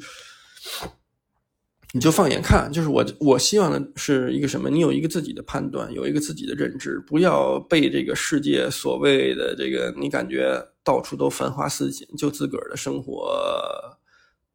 [1.91, 4.69] 你就放眼看，就是我我希望的是一个什么？
[4.69, 13.97] 你有一个自己的判断，有一个自己的认知，不要被这个世界所谓的这个你感觉到处都繁花似锦，就自个儿的生活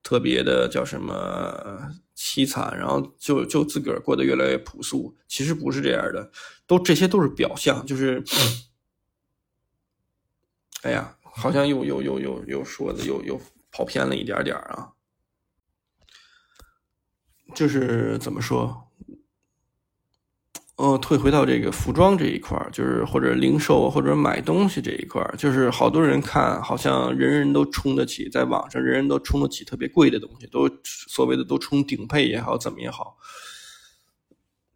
[0.01, 5.17] 特别的叫什么凄惨，然后就就自个儿过得越来越朴素。
[5.27, 6.31] 其实不是这样的，
[6.69, 8.23] 都这些都是表象，就是。
[10.85, 13.41] 哎呀，好像又又又又又说的又又
[13.73, 14.91] 跑偏了一点点啊！
[17.55, 18.91] 就是怎么说？
[20.77, 33.17] 呃，退回到这个服装这一块就是或者零售或者买东西这一块就是好多人看，好像人人都充得起，在网上人人都充得起特别贵的东西，都所谓的都充顶配也好，怎么也好，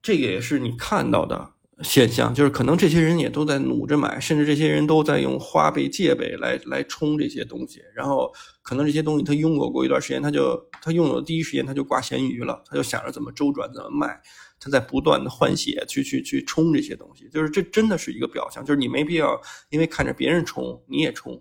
[0.00, 1.52] 这个也是你看到的。
[1.82, 7.80] 现象就是，可能这些人也都在努着买，甚至这些人都在用花呗、借呗来来充这些东西。
[7.94, 14.20] 然后，可能这些东西他拥有过一段时间，他就他拥有的第一时间他就挂闲鱼了，他就想着怎么周转、怎么卖，
[14.58, 17.28] 他在不断的换血去去去充这些东西。
[17.32, 21.40] 就是这真的是一个表象，就是你没必要因为看着别人充你也充，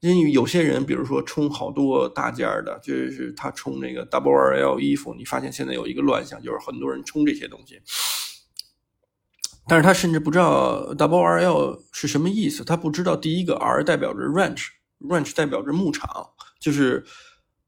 [0.00, 7.78] 因为有些人比如说充好多大件的，就是他充那个 Double RL 衣服，你发现现在有一个乱象，就是很多人充这些东西。
[9.68, 16.08] 但是他甚至不知道 double R L 是什么意思，他不知道第一个 R 代表着 ranch，ranch 代表着牧场，
[16.60, 17.04] 就是，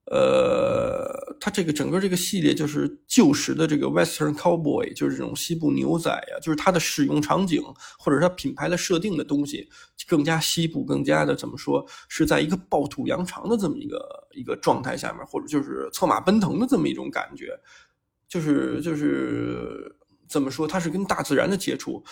[0.06, 7.60] 呃，他这个整个这个系列就是旧时的这个 Western Cowboy，就是这种西部牛仔呀，就是它的使用场景
[7.98, 9.68] 或者它品牌的设定的东西
[10.06, 17.58] 更加西部，更加的怎么说是在一个暴土扬长的这么一个一个状态下面，或者就是策马奔腾的这么一种感觉，
[18.28, 19.96] 就是就是。
[20.28, 20.68] 怎么说？
[20.68, 22.04] 它是跟大自然的接触，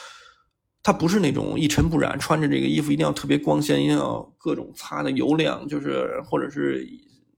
[0.83, 6.87] 它不是那种一尘不染，穿着这个衣服一定要特别光鲜，一定要各种擦的油亮，就是或者是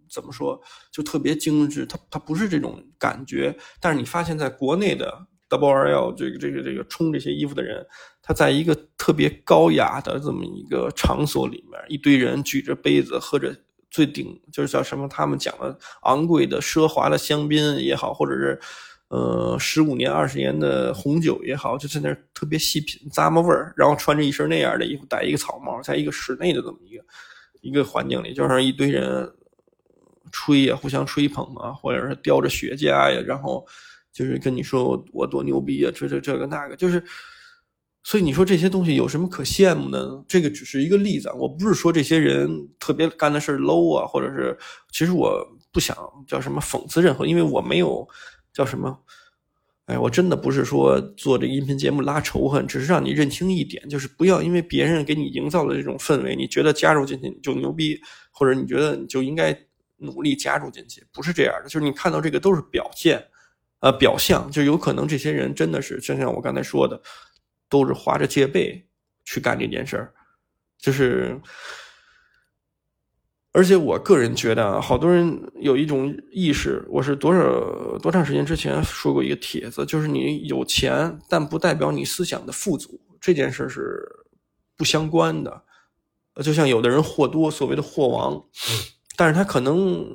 [0.09, 0.61] 怎么说，
[0.93, 1.85] 就特别精致。
[1.87, 3.57] 它它不是这种感觉。
[3.81, 7.85] 但是你发现在国内的 Double R L 这个这个这个冲这些衣服的人，
[8.23, 13.57] 他在一个特别高雅的这么一个场所里面，一堆人举着杯子喝着
[13.91, 15.09] 最顶，就是叫什么？
[15.09, 18.61] 他们讲的昂贵的奢华的香槟也好，或者是。
[19.09, 27.05] 呃，十五年、二十年的红酒也好，就在那儿特别细品咂摸味儿，然后穿着一身那样的衣服，戴一个草帽，在一个室内的这么一个
[27.63, 29.33] 一个环境里，就是一堆人
[30.31, 33.67] 吹呀，互相吹捧啊，或者是叼着雪茄呀，然后
[34.13, 37.03] 就是跟你说我多牛逼啊，这这这个那个，就是，
[38.03, 40.23] 所以你说这些东西有什么可羡慕的？
[40.29, 44.55] 这个只是一个例子，我不是说这些人特别干的事 low 啊，或者是，
[44.93, 45.43] 其实我
[45.73, 45.97] 不想
[46.27, 48.07] 叫什么讽刺任何，因为我没有。
[48.59, 48.99] 叫什么？
[49.87, 58.01] 哎，我真的不是说做这音频节目拉仇恨，只是让你认清一点，就是不要因为别人给你营造的这种氛围，你觉得加入进去你就牛逼，
[58.33, 59.57] 或者你觉得你就应该
[59.99, 61.69] 努力加入进去，不是这样的。
[61.69, 63.25] 就是你看到这个都是表现，
[63.79, 67.01] 呃，表象，就有可能这些人真的是，就像我刚才说的，
[67.69, 68.85] 都是划着戒备
[69.25, 70.13] 去干这件事儿，
[70.79, 71.41] 就是。
[73.51, 84.07] 而且我个人觉得啊，好多人有一种意识，我是多少多长时间之前说过一个帖子，就是你有钱，但不代表你思想的富足，这件事是
[84.77, 85.65] 不相关的。
[86.43, 88.45] 就像有的人货多，所谓的货王，
[89.17, 90.07] 但是他可能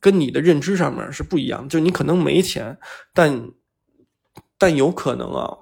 [0.00, 2.78] 跟你的认知上面是不一样，就你可能没钱，
[3.12, 3.50] 但
[4.58, 5.56] 但有可能啊，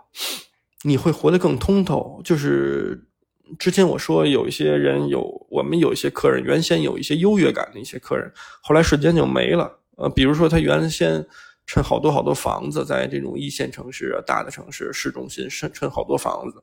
[0.85, 3.09] 你会活得更通透，就是。
[3.59, 9.79] 之前我说有一些人有，我们有一些客人原先有一些优越感的一些客人，后来瞬间就没了。
[9.97, 11.27] 呃，比如说他原先
[11.67, 16.63] 趁好多好多房子，在这种一线城市、大的城市、市中心，趁趁好多房子，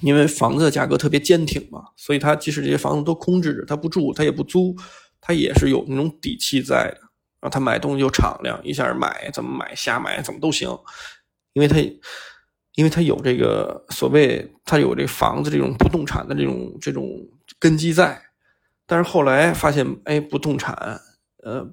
[0.00, 4.74] 因为房子的价格特别坚挺嘛，所以他即使这些房子都空置着，他不住，他也不租。
[5.20, 7.00] 他也是有那种底气在的，
[7.40, 10.70] 然后他买东西就敞亮，一下买怎么买瞎买怎么都行，
[11.54, 11.76] 因为他
[12.78, 17.04] 因为他有这个所谓他有这房子这种不动产的这种这种
[17.58, 18.22] 根基在，
[18.86, 21.00] 但是后来发现哎不动产
[21.42, 21.68] 呃。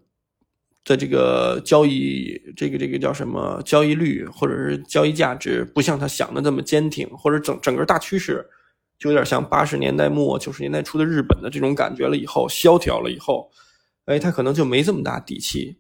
[0.88, 8.48] 的这个交易，这个这个叫什么交易率，或者是交易价值，不像他想的那么坚挺，或者整整个大趋势，
[9.00, 12.16] 就有点像八十年代末九十年代初的日本的这种感觉了。
[12.16, 13.50] 以后萧条了以后，
[14.06, 15.80] 哎，他可能就没这么大底气，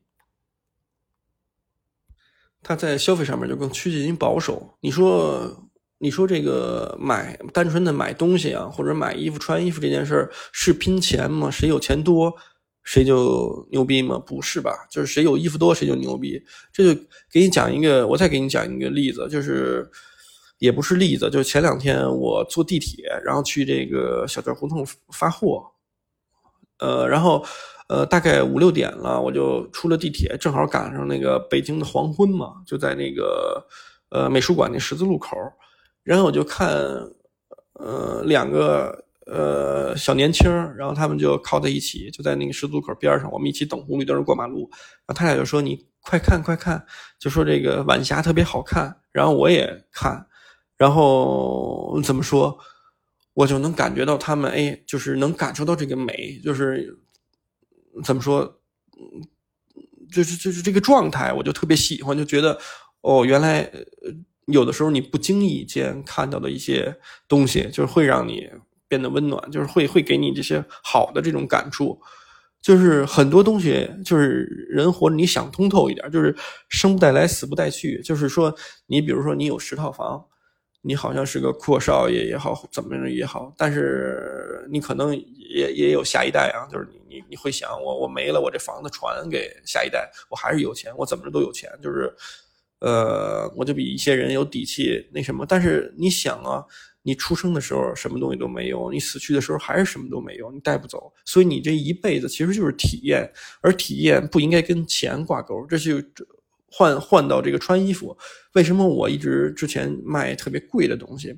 [2.67, 4.75] 他在消费上面就更趋近于保守。
[4.81, 11.51] 你说，你说这个买单纯的买东西啊，或者买衣服穿衣服这件事儿是拼钱吗？
[11.51, 12.33] 谁有钱多？
[12.83, 14.17] 谁就牛逼吗？
[14.17, 14.71] 不是吧？
[14.89, 16.43] 就是谁有衣服多谁就牛逼。
[16.73, 16.99] 这就
[17.31, 19.87] 给你讲一个，我再给你讲一个例子，就是
[20.57, 25.63] 也不是例子，就是前两天我坐地铁，然后去这个小店胡同发货，
[26.79, 27.45] 呃，然后
[27.87, 33.65] 呃大概五六点了，我就出了地铁，正好赶上那个北京的黄昏嘛，就在那个
[34.09, 35.35] 呃美术馆那十字路口，
[36.03, 36.67] 然后我就看
[37.73, 39.03] 呃两个。
[39.27, 44.69] 呃，小年轻然后他们就靠在一起，就在那个十字路口边上，我们一起等红绿灯过马路。
[44.69, 46.85] 然后他俩就说：“你快看，快看！”
[47.17, 48.95] 就说这个晚霞特别好看。
[49.11, 50.27] 然后我也看，
[50.77, 52.55] 然后怎么说，
[53.33, 56.95] 我就能感觉到他们，哎，就是能感受到这个美，就是
[58.03, 58.59] 怎么说，
[60.11, 62.59] 就是就是这个状态，我就特别喜欢，就觉得
[63.01, 63.71] 哦，原来
[64.47, 68.49] 有的时候你不经意间看到的一些东西，就是会让你。
[68.87, 71.99] 变得温暖，就是会会给你这些好的这种感触，
[72.61, 76.33] 就是很多东西，就是人活着你想通透一点，就是
[76.69, 77.99] 生不带来，死不带去。
[78.03, 80.23] 就是说，你比如说你有十套房，
[80.83, 92.13] 你好像是个阔少爷也好，怎么着也好，但是你可能也也有下一代啊，就是你你你会想，我我没了，我这房子传给下一代，我还是有钱，我怎么着都有钱，就是
[92.79, 95.45] 呃，我就比一些人有底气，那什么。
[95.45, 96.65] 但是你想啊。
[97.07, 101.13] 你出生的时候什么东西都没有，你死去的时候还是什么都没有，你带不走。
[101.23, 105.63] 所以你这一辈子其实就是体验，而体验不应该跟钱挂钩。
[105.67, 106.01] 这就
[106.65, 108.17] 换换到这个穿衣服，
[108.53, 111.37] 为什么我一直之前卖特别贵的东西，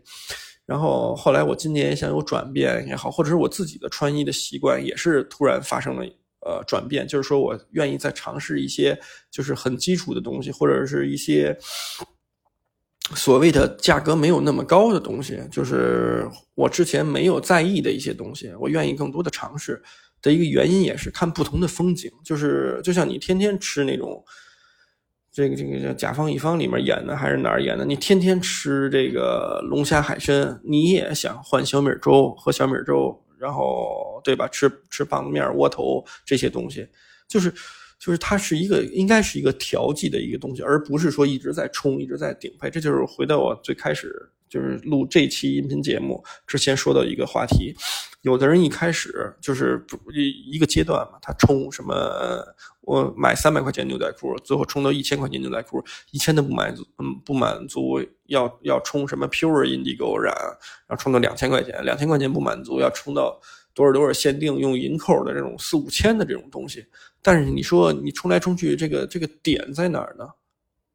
[0.68, 6.05] 然后后来我今年想有转变也好，或者是我自己的穿衣的习惯也是突然发生了
[6.45, 8.99] 呃转变，就是说我愿意再尝试一些
[9.32, 11.57] 就是很基础的东西，或者是一些。
[13.15, 19.82] 所谓的价格没有那么高的东西，就是我之前没有在意的一些东西，我愿意更多的尝试
[20.22, 22.11] 的一个原因，也是看不同的风景。
[22.22, 24.22] 就是就像你天天吃那种，
[25.38, 27.85] 这个这个叫《甲方乙方》里面演的，还是哪儿演的？
[27.85, 34.47] 你天天吃这个龙虾海参，你也想换小米粥，喝小米粥，然后对吧？
[34.47, 36.88] 吃吃棒子面、窝头这些东西，
[37.27, 37.53] 就是。
[37.99, 42.69] 就是它是一个，应该是一个调剂的一个东西，而不是说一直在冲，一直在顶配。
[42.69, 44.13] 这就是回到我最开始
[44.47, 47.75] 就是录这期音频节目之前说的一个话题。
[48.21, 49.83] 有的人一开始就是
[50.13, 51.95] 一一个阶段嘛，他冲什么，
[52.88, 60.33] 我买三百块钱牛仔裤，最后充到一千块钱牛仔裤，一千的不满足，嗯，不满足，要要充什么 pure indigo 染，
[60.88, 63.39] 然后充到两千块钱，两千块钱不满足，要充到。
[63.77, 66.83] 多少多少限定用银扣的这种四五千的这种东西，
[67.21, 70.27] 但是你说你充来充去，这个这个点在哪儿呢？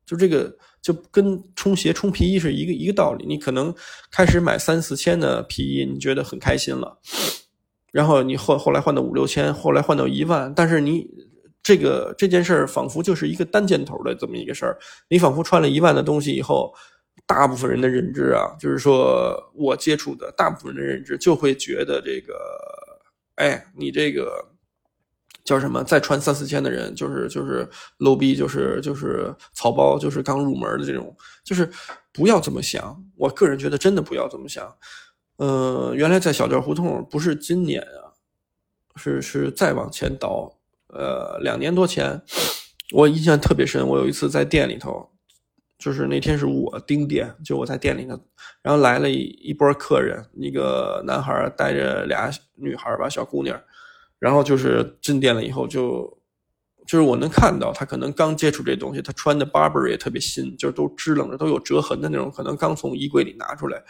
[0.05, 3.24] 就这个就跟充鞋充皮衣是一个一个道理。
[3.24, 3.72] 你可能
[4.11, 6.99] 开始买三四千的皮衣，你觉得很开心了，
[7.93, 11.09] 然后你后后来换到五六千，后来换到一万，但是你
[11.63, 16.75] 这个这件事儿仿佛就是一个单箭头的这么一个事儿，你仿佛穿了一万的东西以后。
[17.27, 22.35] 大部分人的认知啊，就是说我接触的大部分人的认知，就会觉得这个，
[23.37, 24.43] 哎，你这个
[25.45, 25.85] 叫什么？
[25.85, 31.71] 再穿三四千的人，就是就是 low 逼，就是就是草包，就是刚入门的这种，就是
[32.13, 33.03] 不要这么想。
[33.15, 34.75] 我个人觉得，真的不要这么想。
[35.37, 38.13] 嗯，原来在小店胡同，不是今年啊，
[38.97, 40.51] 是是再往前倒，
[40.93, 42.22] 呃，两年多前，
[42.93, 43.86] 我印象特别深。
[43.86, 45.11] 我有一次在店里头。
[45.78, 48.16] 就是那天是我盯店，就我在店里头，
[48.62, 53.61] 然后来了一一波客人，一个男孩带着俩女孩吧，小姑娘，
[54.20, 56.22] 然后就是进店了以后，就
[56.86, 63.82] 就是我能看到他可能刚接触这东西，他穿的 Burberry 也特别新，就是都支棱着，都有折痕的那种，可能刚从衣柜里拿出来。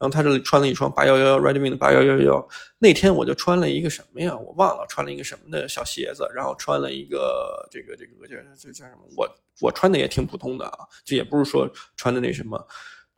[0.00, 2.48] 然后他这里穿了一双八幺幺 Redmi 的八幺幺幺，
[2.78, 4.34] 那天我就穿了一个什么呀？
[4.34, 9.02] 我忘了穿了一个什么的小鞋子，然后穿了一个这个这个叫这叫什么？
[9.14, 9.28] 我
[9.60, 12.66] 我穿的也挺普通的啊，就也不是说穿的那什么，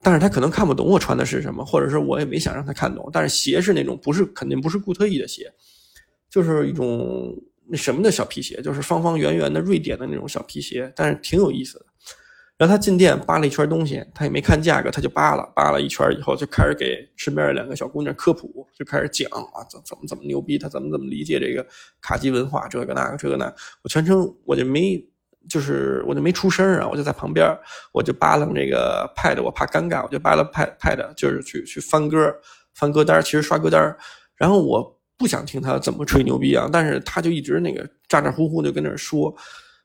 [0.03, 3.09] 但是他可能看不懂我穿的是什么，或者是我也没想让他看懂。
[3.13, 5.53] 但是鞋是那种不是肯定不是固特异的鞋，
[6.29, 7.33] 就是一种
[7.69, 11.87] 那什么的小皮鞋，就是方方圆圆的瑞典的那种小皮鞋，但是挺有意思的。
[12.59, 21.67] 然后他进店扒了一圈东西，他也没看价格，他就扒了扒了一圈以后，就开始给身边的两个小姑娘科普，就开始讲啊，怎怎么怎么牛逼，他怎么怎么理解这个
[22.01, 25.05] 卡机文化，这个那个这个那，我全程我就没。
[25.51, 27.53] 就是我就没出声啊，我就在旁边，
[27.93, 32.33] 我就扒拉这个 pad，我怕尴尬，我就扒拉 pad pad，就是去去翻歌，
[32.77, 33.97] 翻歌单，其实刷歌单。
[34.37, 39.35] 然后我不想听他怎么吹牛逼啊，但是他就一直那个咋咋呼呼的跟那说，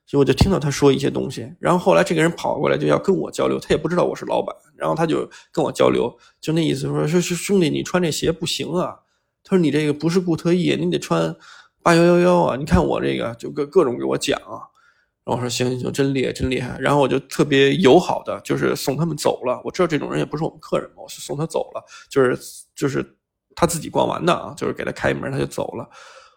[0.08, 1.54] 所以我就听到他说一些东西。
[1.60, 9.00] 然后后来这个人跑过来就要跟我交流，他也不知道我是老板，然后他就跟我交流，就那意思说说是兄弟，你穿这鞋不行啊。
[9.44, 11.36] 他说你这个不是固特异，你得穿
[11.84, 12.56] 八幺幺幺啊。
[12.56, 14.40] 你看我这个就各各种给我讲。
[15.24, 16.80] 然后我说行行行，真厉害真厉害。
[16.80, 19.62] 然后我就特别友好的，就是送他们走了。
[19.66, 21.84] 我知道这种人也不是我们客人嘛，我就送他走了。
[22.10, 22.40] 就是
[22.74, 23.18] 就是
[23.56, 25.90] 他自己逛完的啊，就是给他开门他就走了。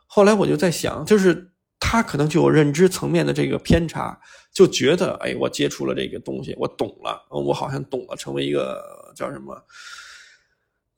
[0.06, 1.49] 后来我就在想，就是
[1.80, 4.20] 他可能就有认知层面的这个偏差，
[4.52, 9.64] 就觉得哎，我接触了这个东西，我懂了，我好像懂了，成为一个叫什么？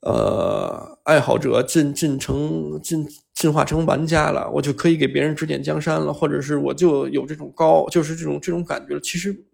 [0.00, 8.98] 呃，爱好者进进成进进化成玩家了，我就可以给别人指点江山了，或者是我就有这种高，就是这种这种感觉。
[8.98, 9.44] 其实，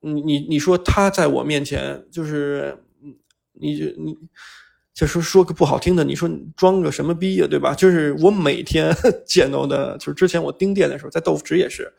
[0.00, 2.84] 你你你说他在我面前，就是
[3.54, 4.14] 你就你，
[4.92, 7.74] 就是说个不好听的，你说装个什么逼呀，对吧？
[7.74, 8.94] 就是我每天
[9.26, 11.92] 见到的，就是之前我盯店的时候，在豆腐池也是。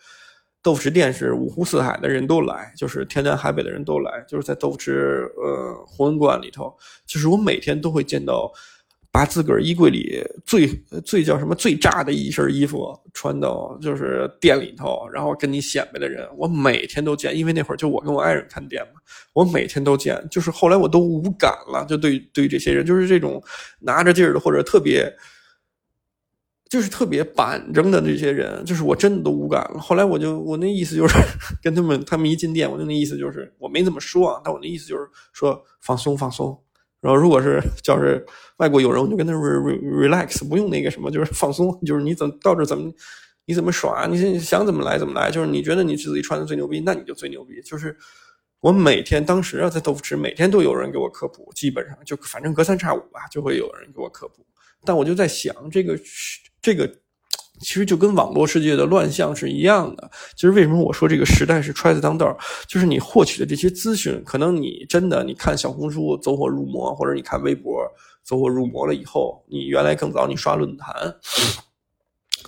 [0.63, 6.71] 豆腐池店是五湖四海的人都来，就是天南海北的人都来，就是在豆腐池呃红文馆里头，
[7.07, 8.51] 就是我每天都会见到
[9.11, 10.67] 把自个儿衣柜里最
[11.03, 19.01] 最叫什么最炸的一身衣服穿到就是店里头，然后跟你显摆的人，我每天都见，因为那会儿就我跟我爱人看店嘛，
[19.33, 23.43] 我每天都见，就是后来我都无感了，就对对这些人，就是这种
[23.79, 25.13] 拿着劲儿的或者特别。
[26.69, 29.79] 就是特别板正的这些人，就是我真的都无感了。
[29.81, 31.17] 后来我就我那意思就是
[31.61, 36.57] 跟他们，他们一进店，我就那意思就是我没怎么说啊，但我那意思就是说放松放松。
[37.01, 38.25] 然后如果是就是
[38.57, 42.89] 外国友人，我就跟他 re relax，不用那个什么，就是放松，就是你怎么到这怎么
[43.45, 47.61] 你怎么耍，你想怎么来怎么来，就是你觉得你自己穿的最牛逼，那你就最牛逼。
[47.63, 47.97] 就是
[48.61, 54.45] 我每天当时啊在豆腐池，每天都有人给我科普，基本上就反正隔三差五吧，就会有人给我科普。
[54.85, 55.99] 但我就在想这个。
[56.63, 56.87] 这个
[57.61, 60.09] 其实就跟网络世界的乱象是一样的。
[60.35, 62.37] 就是为什么我说这个时代是揣子当道？
[62.67, 67.81] 就是你获取的这些资讯，可能你真的你看小红书走火入魔，或者你看微博
[68.23, 70.93] 走火入魔了以后，你原来更早你刷论坛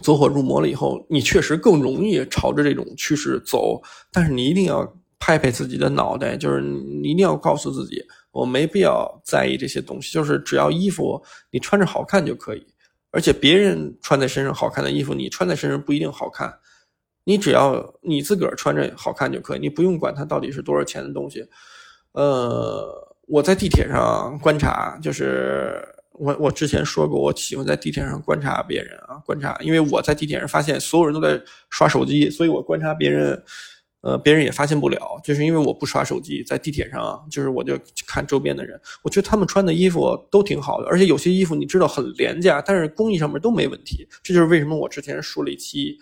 [0.01, 3.81] 走火入魔了以后，你确实更容易朝着这种趋势走。
[4.11, 12.65] 但是你一定要拍拍自己的脑袋，就是你一定要告诉自己，我没必要在意这些东西，就是只要衣服你穿着好看就可以。
[13.13, 16.51] 而且别人穿在身上好看的衣服，你穿在身上不一定好看。
[17.23, 21.45] 你只要你自个儿穿着好看就可以，你不用管它到底是多少钱的东西。
[22.13, 25.81] 呃，我在地铁上观察，就是
[26.13, 31.39] 我我之前说过，我喜欢在地铁上观察别人啊，观察，因为我在地铁上发现所有人都在
[31.69, 33.41] 刷手机，所以我观察别人。
[34.03, 44.05] 呃，别人也发现不了，就是因为我不刷手机，在地铁上，就是我就看周边的人，我觉得他们穿的衣服都挺好的，而且有些衣服你知道很廉价，但是工艺上面都没问题。
[44.21, 45.97] 这就是为什么我之前说了一期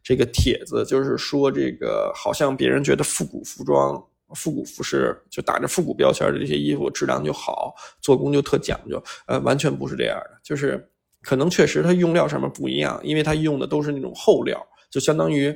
[0.00, 4.00] 这个帖子，就是说这个好像别人觉得复古服装、
[4.36, 10.88] 复古服饰就打着复古标签的这些衣服质量就好，做工就特讲究，呃，完全不是这样的，就是
[11.20, 15.52] 可能确实它用料上面不一样，因为它用的都是那种厚料，就相当于。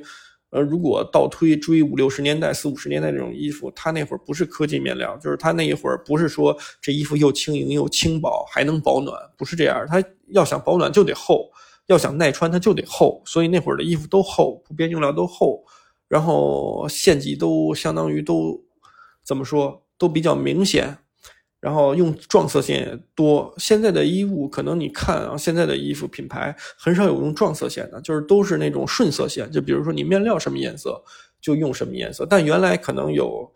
[0.55, 9.85] 呃，如果倒推追五六十年代、四五十年代这种衣服，它那会儿不是科技面料，就是它那一会儿不是说这衣服又轻盈又轻薄还能保暖，不是这样。
[9.89, 11.51] 它要想保暖就得厚，
[11.87, 15.65] 要想耐穿它就得厚，所以那会儿的衣服都厚，普遍用料都厚，
[16.07, 18.63] 然后线迹都相当于都
[19.25, 20.99] 怎么说都比较明显。
[21.65, 31.03] 然后用撞色线也多，现在的衣物可能你看啊，现在的衣服品牌很少有用撞色线的，就是都是那种顺色线，就比如说你面料什么颜色
[31.41, 32.27] 就用什么颜色。
[32.29, 33.51] 但原来可能有，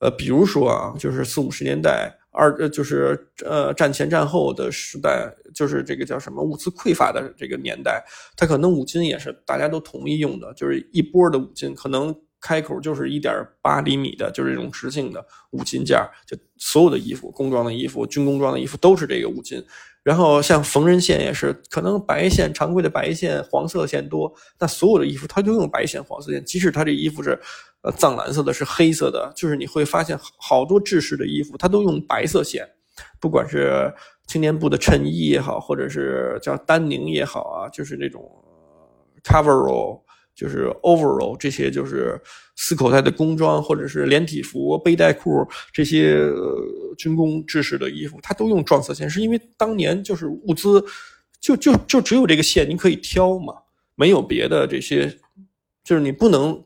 [0.00, 8.04] 呃，比如说啊，就是四五十年代二，就是呃战前战后的时代，就是这个叫什么物资匮乏的这个年代，
[8.36, 12.12] 它可能五金也是大家都统一用的，就是一波的五金可能。
[12.46, 13.32] 开口就是一点
[13.62, 19.64] 八厘米的，就是这种直径的五金件就所有的衣服、工装的衣服、军工装的衣服都是这个五金。
[20.02, 27.40] 然后像缝纫线也是，可能白线常规的白线黄色线多，那所有的衣服它都用白线黄色线，即使它这衣服是
[27.80, 32.68] 呃藏蓝色的，是黑色的，就是你会发现好多制式的衣服它都用白色线，
[33.18, 33.90] 不管是
[34.26, 38.22] 青年布的衬衣也好，或者是叫丹宁也好啊，就是那种。
[39.26, 40.02] coverall，
[40.34, 42.20] 就是 overall 这些就是
[42.56, 46.20] 四口袋的工装或者是连体服、背带裤这些
[46.98, 50.84] 军工制式的衣服，它都用撞色线，是因为当年就是物资
[51.40, 53.54] 就就就只有这个线，你可以挑嘛，
[53.94, 55.06] 没有别的这些，
[55.84, 56.64] 就是你不能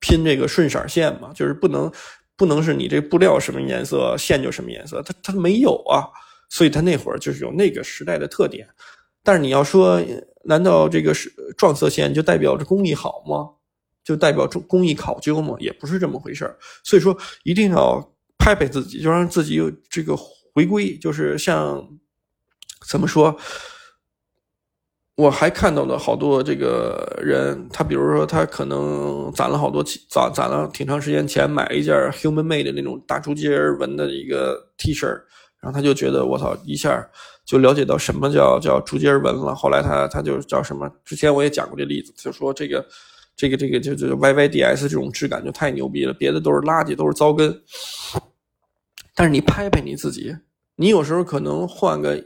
[0.00, 1.90] 拼这个顺色线嘛，就是不能
[2.36, 6.06] 不能是你这布料什么颜色线就什么颜色，它它没有啊。
[6.50, 8.66] 所以它那会儿就是有那个时代的特点，
[9.22, 10.02] 但是你要说，
[10.48, 13.50] 难道这个是撞色线就代表着工艺好吗？
[14.02, 15.54] 就代表着工艺考究吗？
[15.58, 16.50] 也不是这么回事
[16.82, 18.02] 所以说，一定要
[18.38, 20.96] 拍拍自己，就让自己有这个回归。
[20.96, 21.86] 就是像
[22.88, 23.36] 怎么说？
[25.16, 35.06] 我还看到了好多这个人，他比如说他可能攒了好多攒攒了挺长时间钱，买一件 Human Made 的那种大竹节纹的一个 T 恤。
[35.60, 37.04] 然后他就觉得我操，一下
[37.48, 39.54] 就了解到什么叫叫竹节纹了。
[39.54, 40.86] 后来他他就叫什么？
[41.02, 42.86] 之前我也讲过这例子，就说这个
[43.34, 47.58] 这个这个就就 YYDS 这种质感就太牛逼了，别的都是垃圾，都是糟根。
[49.14, 50.36] 但是你拍拍你自己，
[50.76, 52.22] 你有时候可能换个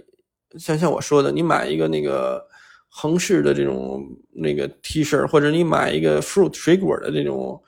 [0.59, 2.45] 像像我说的，你买一个那个
[2.89, 7.63] 横式的这种那个 T 恤，或者你买一个 fruit 水果的这种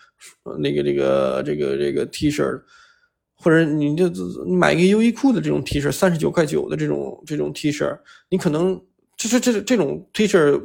[0.58, 2.42] 那个这个这个这个 T 恤。
[3.44, 4.08] 或者你就
[4.46, 7.94] 你买一个优衣库的这种 T 恤，三十九块九的这种这种 T 恤，
[8.30, 8.82] 你可能
[9.18, 10.58] 就是这这种 T 恤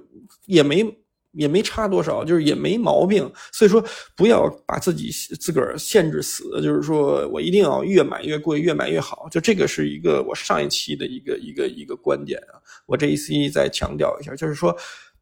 [0.46, 0.98] 也没
[1.34, 3.30] 也没差多少，就是也没毛病。
[3.52, 3.84] 所以说
[4.16, 9.28] 不要把自己自个儿限制死，就是说我一定要越买越贵，越买越好。
[9.30, 12.56] 就这个是一个我上一期的一个一个一个观点啊，
[12.86, 14.74] 我这一期再强调一下，就是说，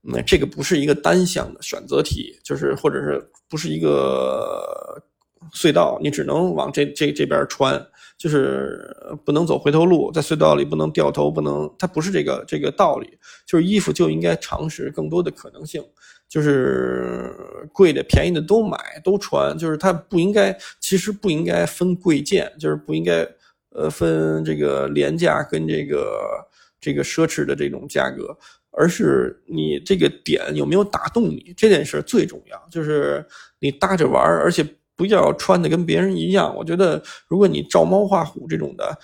[0.04, 5.02] 那这个不是一个单向的选择题，就是或者是不是一个。
[5.54, 7.84] 隧道，你只能往这这这边穿，
[8.18, 13.18] 就是不能走回头路，在隧道里不能掉头，不能，它不是这个这个道理。
[13.46, 15.84] 就是衣服就应该尝试更多的可能性，
[16.28, 17.32] 就是
[17.72, 23.28] 贵的便宜的都买都穿，就是它不应该，其实不应该分贵贱，就是不应该
[23.70, 26.46] 呃分这个廉价跟这个
[26.82, 28.36] 这个奢侈的这种价格，
[28.72, 33.26] 而是你这个点有没有打动你，这件事最重要，就是
[33.60, 34.68] 你搭着玩，而且。
[34.98, 36.54] 不要穿的跟别人一样。
[36.54, 38.98] 我觉得，如果你照猫画虎这种的，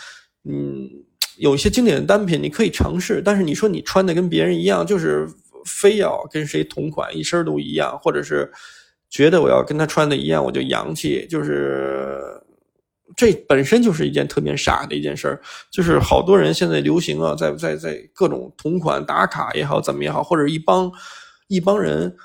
[0.43, 0.89] 嗯，
[1.37, 3.21] 有一些经典的单品你可以尝试。
[3.23, 5.25] 但是你说你穿的跟别人一样，就是
[5.65, 8.51] 非要跟谁同款，一身都一样，或者是
[9.07, 12.19] 觉得我要跟他穿的一样，我就洋气，就是
[13.15, 15.39] 这本身就是一件特别傻的一件事儿。
[15.71, 20.91] 就是好多人现在流行啊，在在在各种同款打卡也好，怎么也好，或者一帮
[21.47, 22.15] 一帮人。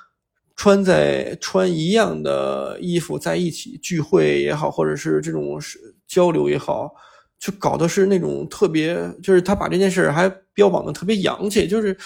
[0.58, 5.56] 穿在穿一样的衣服在一起聚会也好，或者是这种
[6.08, 6.92] 交流也好，
[7.38, 11.96] 就搞的是那种特别，就是他把这件事还标榜的特别洋气，就是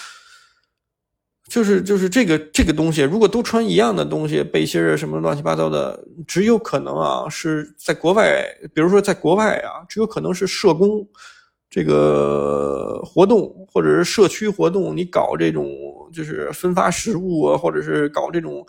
[1.47, 11.03] 就是就是这个这个东西，如果都穿一样的东西，背心儿什么乱七八糟的，只有可能啊是在国外，比如说在国外啊，只有可能是社工。
[11.75, 15.67] 这个活动或者是社区活动，你搞这种
[16.13, 18.65] 就是分发食物啊，或者是搞这种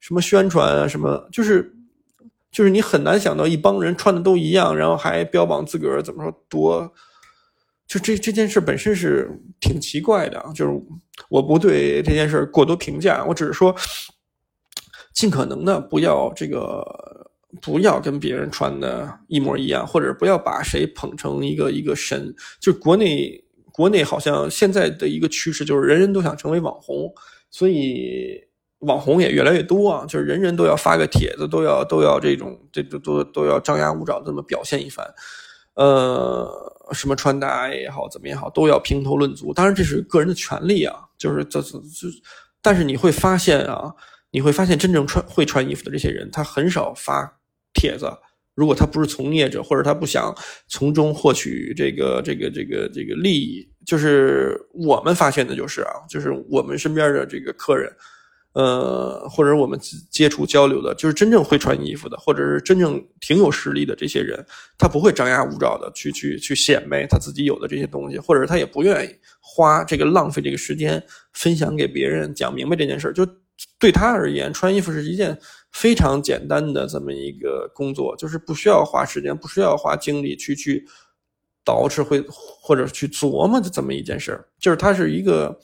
[0.00, 1.72] 什么宣传啊，什么就是
[2.50, 6.92] 就是你很难想到一帮人穿的都一样，然后还标榜自个儿怎么说多，
[7.86, 9.30] 就这这件事本身是
[9.60, 10.44] 挺奇怪的。
[10.54, 10.82] 就是
[11.30, 13.74] 我不对这件事过多评价，我只是说
[15.14, 16.84] 尽可能的不要这个。
[17.60, 22.32] 不要跟别人穿的一模一样，或者不要把谁捧成一个一个神。
[22.60, 27.12] 就国内国内好像现在的一个趋势就是人人都想成为网红，
[27.50, 28.40] 所以
[28.80, 30.04] 网红也越来越多啊。
[30.06, 35.06] 就是人人都要发个帖子，都要都要这种这都都都要张牙舞爪这么表现一番。
[35.74, 36.48] 呃，
[36.92, 39.52] 什么穿搭也好，怎么也好，都要评头论足。
[39.52, 42.08] 当然这是个人的权利啊，就是这这这，
[42.60, 43.94] 但是你会发现啊，
[44.30, 47.36] 你会发现真正穿会穿衣服的这些人，他很少发。
[47.72, 48.04] 帖子，
[48.54, 50.36] 如果他不是从业者，或者他不想
[50.68, 57.90] 从中获取这个这个这个这个利益，就是我们发现的就是啊，就是我们身边的这个客人，
[58.52, 59.78] 呃，或者我们
[60.10, 64.44] 接触交流的，就是真正会穿衣服的，或者是真正挺有实力的这些人，
[64.76, 73.26] 他不会张牙舞爪的去去去显摆他自己有的这些东西，或者他也不愿意花这个浪费这个时间分享给别人讲明白这件事就
[73.78, 75.38] 对他而言，穿衣服是一件。
[75.72, 80.86] 非常简单的这么一个工作，就是不需要花时间，不需要花精力去去
[81.64, 85.58] 捯饬，会或者去琢磨的这么一件事儿，就是它是一个，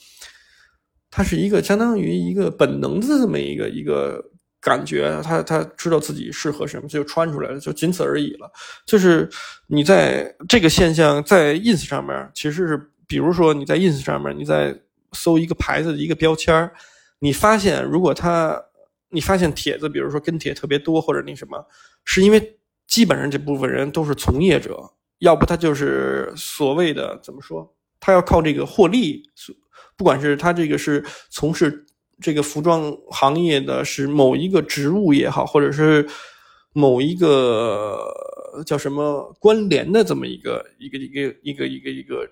[1.10, 4.24] 它是一个相当于一个本能的这么一个一个
[4.60, 8.50] 感觉，他他知道自己适合什么，就穿出来了，就仅此而已了。
[8.84, 9.28] 就是
[9.66, 14.76] 你在这个现象在 ins 上面，其实是比如说你在 ins 上面，你在
[15.12, 16.72] 搜一个牌子的一个标签儿。
[17.18, 18.62] 你发现如果他，
[19.10, 21.64] 你发现帖子，比如说跟帖特别多或者那什么，
[22.04, 29.22] 是因为基本上这部分人都是从业者，要不他就是所谓的怎么说，他要靠这个获利，
[29.96, 31.86] 不管是他这个是从事
[32.20, 36.08] 这个服装行业的，是某一个职务也好，或者是
[36.72, 37.98] 某一个
[38.66, 42.28] 叫什么关联的这么一个一个一个一个一个一个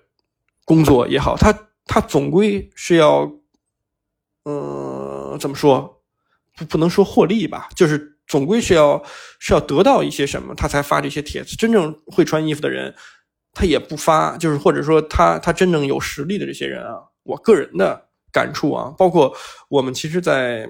[0.65, 1.53] 工作也好，他
[1.85, 3.31] 他总归是要。
[4.47, 5.94] 嗯，怎么说？
[6.55, 9.03] 不不能说获利吧，就是总归是要
[9.39, 11.55] 是要得到一些什么，他才发这些帖子。
[11.55, 12.93] 真正会穿衣服的人，
[13.53, 19.35] 他也不发，就是或者说他他真正有实力的这些人啊，我个人的感触啊，包括
[19.69, 20.67] 我们其实，在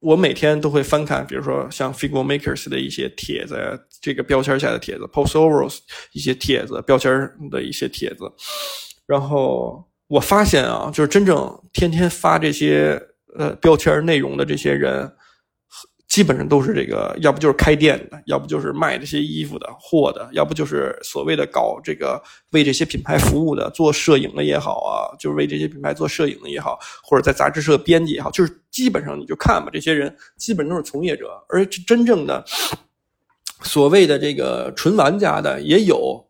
[0.00, 5.78] 我每天都会翻看，比如说像 Figure Makers 的一些帖子，这个标签下的帖子，postovers
[6.12, 7.10] 一些帖子，标签
[7.50, 8.30] 的一些帖子，
[9.06, 9.84] 然后。
[10.06, 13.02] 我发现啊，就是真正天天发这些
[13.36, 15.10] 呃标签内容的这些人，
[16.08, 32.44] 基本上都是这个，要不就是开店的，要不就是卖这些衣服的货的，要不就是所谓的搞这个为这些品牌服务的，做摄影的也好啊，就是为这些品牌做摄影的也好，或者在杂志社编辑也好，就是基本上你就看吧，这些人基本都是从业者，而真正的
[33.62, 36.24] 所谓的这个纯玩家的也有。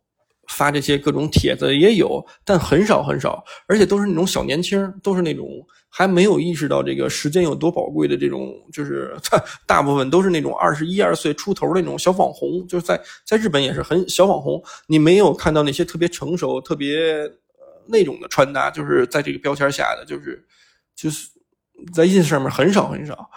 [0.48, 5.46] 发这些各种帖子也有，但很少很少，而且都是那种小年轻，都是那种
[5.88, 9.16] 还没有意识到这个时间有多宝贵的这种，就是
[9.66, 20.44] 大部分都是那种二十一二岁出头那种小网红，就是在在日本也是很小网红，你没有看到那些特别成熟、特别呃那种的穿搭，就是在这个标签下的，就是
[20.94, 21.28] 就是
[21.92, 23.30] 在 ins 上面很少很少。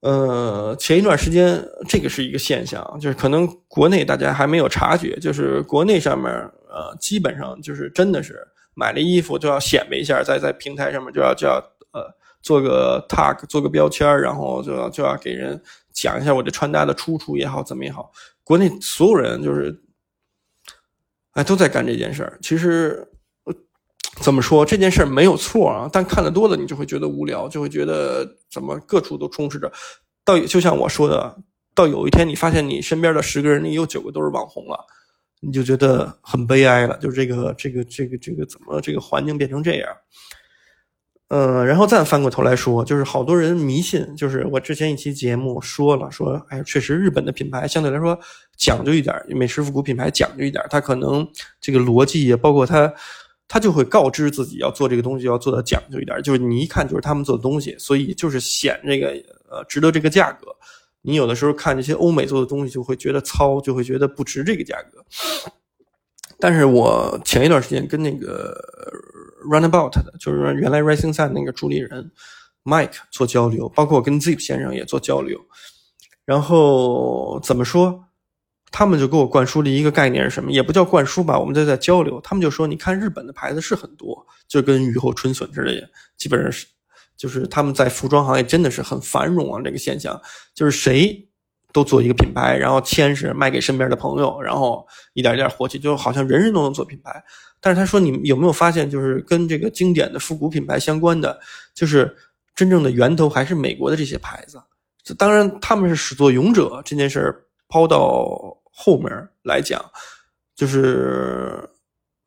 [0.00, 6.32] 呃，前一段时间，这个是一个现象，就是可能国内大家还没有察觉，就是国内上面，
[6.68, 11.54] 呃，基本上就是真的是买了衣服就要显摆一下，在在平台上面就要就要
[11.92, 15.60] 呃做个 tag，做个标签，然后就要就要给人
[15.92, 18.12] 讲一下我这穿搭的出处也好，怎么也好，
[18.44, 19.82] 国内所有人就是，
[21.32, 22.38] 哎，都在干这件事儿。
[22.40, 23.04] 其实。
[24.20, 25.88] 怎么说这件事没有错啊？
[25.90, 29.72] 但看的多了，你就会觉得无聊，就会觉得怎么各处都充斥着。
[30.24, 31.36] 到就像我说的，
[31.74, 34.84] 到有一天你发现你身边的十个人里有九个都是网红了，
[35.40, 36.98] 你就觉得很悲哀了。
[37.00, 39.88] 就这个这个这个这个怎么这个环境变成这样？
[41.28, 48.18] 呃，然后再翻过头来说，就是好多人迷信，就是我之前一期节目说了，说哎，确实日本的品牌相对来说
[48.56, 51.26] 讲究一点，美式复古品牌讲究一点，它可能
[51.60, 52.92] 这个逻辑也包括它。
[53.48, 59.08] 他就会告知自己要做这个东西要做的讲究一点，就是你一看就是他们做的东西，所以就是显这个
[59.50, 60.54] 呃值得这个价格。
[61.00, 65.02] 你有的时候看这些欧美做的东西就会觉得糙，就会觉得不值这个价格。
[66.38, 68.54] 但是我前一段时间跟那个
[69.50, 72.10] Runabout 的，就是原来 Rising Sun 那个主理人
[72.64, 75.40] Mike 做交流，包括我跟 Zip 先生也做交流，
[76.26, 78.04] 然后怎么说？
[78.70, 80.52] 他们就给我灌输了一个概念是什么？
[80.52, 82.20] 也不叫灌输吧，我们在在交流。
[82.20, 86.66] 他们就说：“你看日本的牌子是很多，就跟雨后春笋似的，基本上是，
[87.16, 89.60] 就是他们在服装行业真的是很繁荣啊。
[89.64, 90.20] 这个现象
[90.54, 91.26] 就是谁
[91.72, 97.24] 都做一个品牌，然后签是卖给身边的朋友，然后一点一点火起，就好像人人都能做品牌。
[97.60, 101.40] 但是他说，你有没有发现，就是跟这个经典的复古品牌相关的，
[101.74, 102.14] 就是
[102.54, 104.62] 真正的源头还是美国的这些牌子。
[105.16, 109.10] 当然，他们是始作俑者，这件事儿抛到。”后面
[109.42, 109.84] 来讲，
[110.54, 111.68] 就是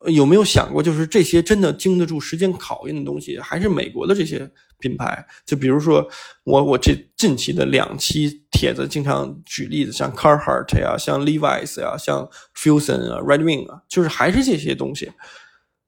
[0.06, 5.26] 有没有想过，就是这些真的经得住时间考验的东西，还是美国的这些品牌？
[5.46, 6.06] 就比如说
[6.44, 15.10] 我我这近期的两期帖子，经常举例子，像 Carhartt 呀，像 Levi's 呀，像 Fusion 啊，Red Wing 啊，就是还是这些东西。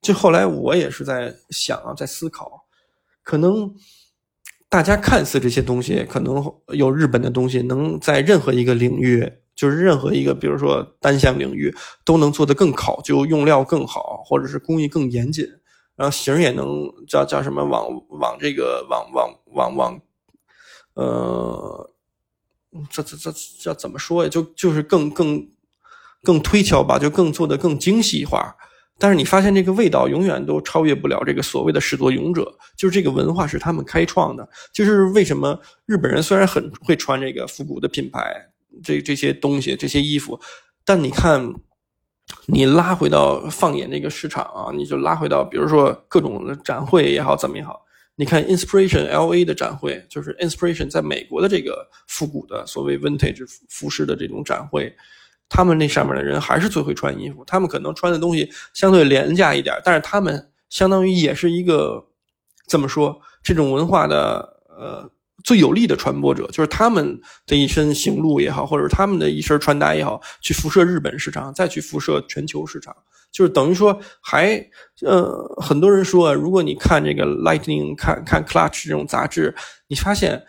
[0.00, 2.66] 就后来我也是在想啊，在思考，
[3.22, 3.74] 可能
[4.70, 9.30] 大家看似这些东西，可能有日本的东西，能在任何一个领域。
[9.64, 15.48] 就是任何一个，比如说单项领域都能做得更考究，用料更好，或者是工艺更严谨，
[15.96, 20.00] 然后型也能叫叫什么往往这个往往往往，
[20.92, 21.90] 呃，
[22.90, 24.28] 这这这叫怎么说呀？
[24.28, 25.48] 就就是更更
[26.22, 28.54] 更推敲吧，就更做的更精细化。
[28.98, 34.46] 但是你发现这个味道永远都超越不了这个所谓的始作俑者，就是这个文化是他们开创的。
[34.74, 38.50] 就是为什么日本人虽然很会穿这个复古的品牌。
[38.82, 40.40] 这这些东西，这些衣服，
[40.84, 41.54] 但你看，
[42.46, 47.84] 你拉回到放眼这个市场啊，你就拉回到，比如说各种展会也好，怎么也好，
[48.16, 54.94] 你看 Inspiration L A 的展会，就是 Inspiration 在美国的这个复古的所谓 Vintage 服饰的这种展会，
[55.48, 62.04] 他们那上面的人还是最会穿衣服，他们可能穿的东西相对廉价一点，但是他们相当于也是一个
[62.66, 65.10] 怎么说，这种文化的呃
[65.44, 72.96] 最有力的传播者，就是他们的一身行路也好，或者他们的一身穿搭也好，去辐射日本市场，再去辐射全球市场。
[73.30, 74.64] 就是等于说，还
[75.02, 79.54] 呃，很多人说，如果你看这个 Lightning，看看 Clutch 这种杂志，
[79.88, 80.40] 你发现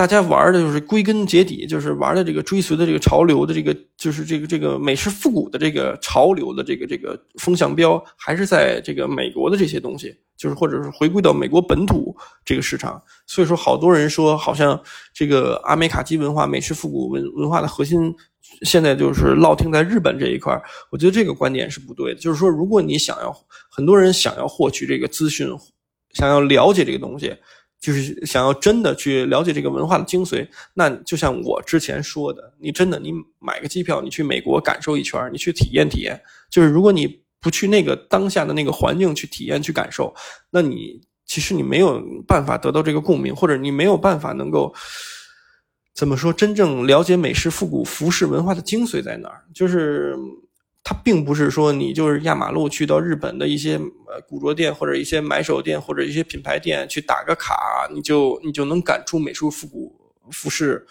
[0.00, 12.98] 大家玩的就是归根结底，就是玩的这个追随的这个潮流的这个，就是这个这个美式复古的这个潮流的这个这个风向标，还是在这个美国的这些东西，就是或者是回归到美国本土这个市场。
[13.26, 14.82] 所以说，好多人说，好像
[15.12, 18.14] 这个阿美卡基文化、美式复古文文化的核心。
[18.62, 20.58] 现在就是落听在日本这一块
[20.90, 22.18] 我觉得这个观点是不对的。
[22.18, 23.30] 就是说，如果你想要
[23.70, 25.46] 很多人想要获取这个资讯，
[26.14, 27.36] 想要了解这个东西，
[27.80, 36.20] 就是想要真的去了解这个文化的精髓，那就像我之前说的，你真的你买个机票，你去美国感受一圈，你去体验体验。
[36.50, 40.14] 就是如果你不去那个当下的那个环境去体验去感受，
[40.50, 44.74] 那你其实你没有办法得到这个共鸣，或者你没有办法能够。
[45.92, 46.32] 怎么说？
[46.32, 49.42] 真正了解美式复古服饰文化的精髓在哪儿？
[49.52, 50.16] 就是
[50.82, 53.76] 它并不是说你就是压马路去到日本的一些
[54.08, 59.94] 呃古着店或者一些买手店或者一些品牌店去打个卡，你就你就能感出美术复古
[60.32, 60.86] 服饰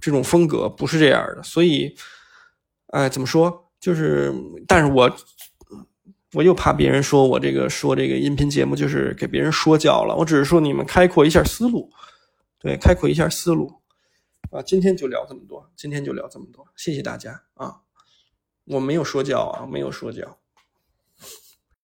[0.00, 1.42] 这种风格，不是这样的。
[1.42, 1.94] 所以，
[2.88, 3.70] 哎，怎么说？
[3.78, 4.34] 就是，
[4.66, 5.16] 但是我
[6.32, 10.16] 我又怕别人说我这个说这个音频节目就是给别人说教了。
[10.16, 11.90] 我只是说你们开阔一下思路，
[12.58, 13.70] 对，开阔一下思路。
[14.50, 17.85] 啊，今天就聊这么多，今天就聊这么多，谢谢大家啊！
[18.66, 20.38] 我没有说教啊，没有说教。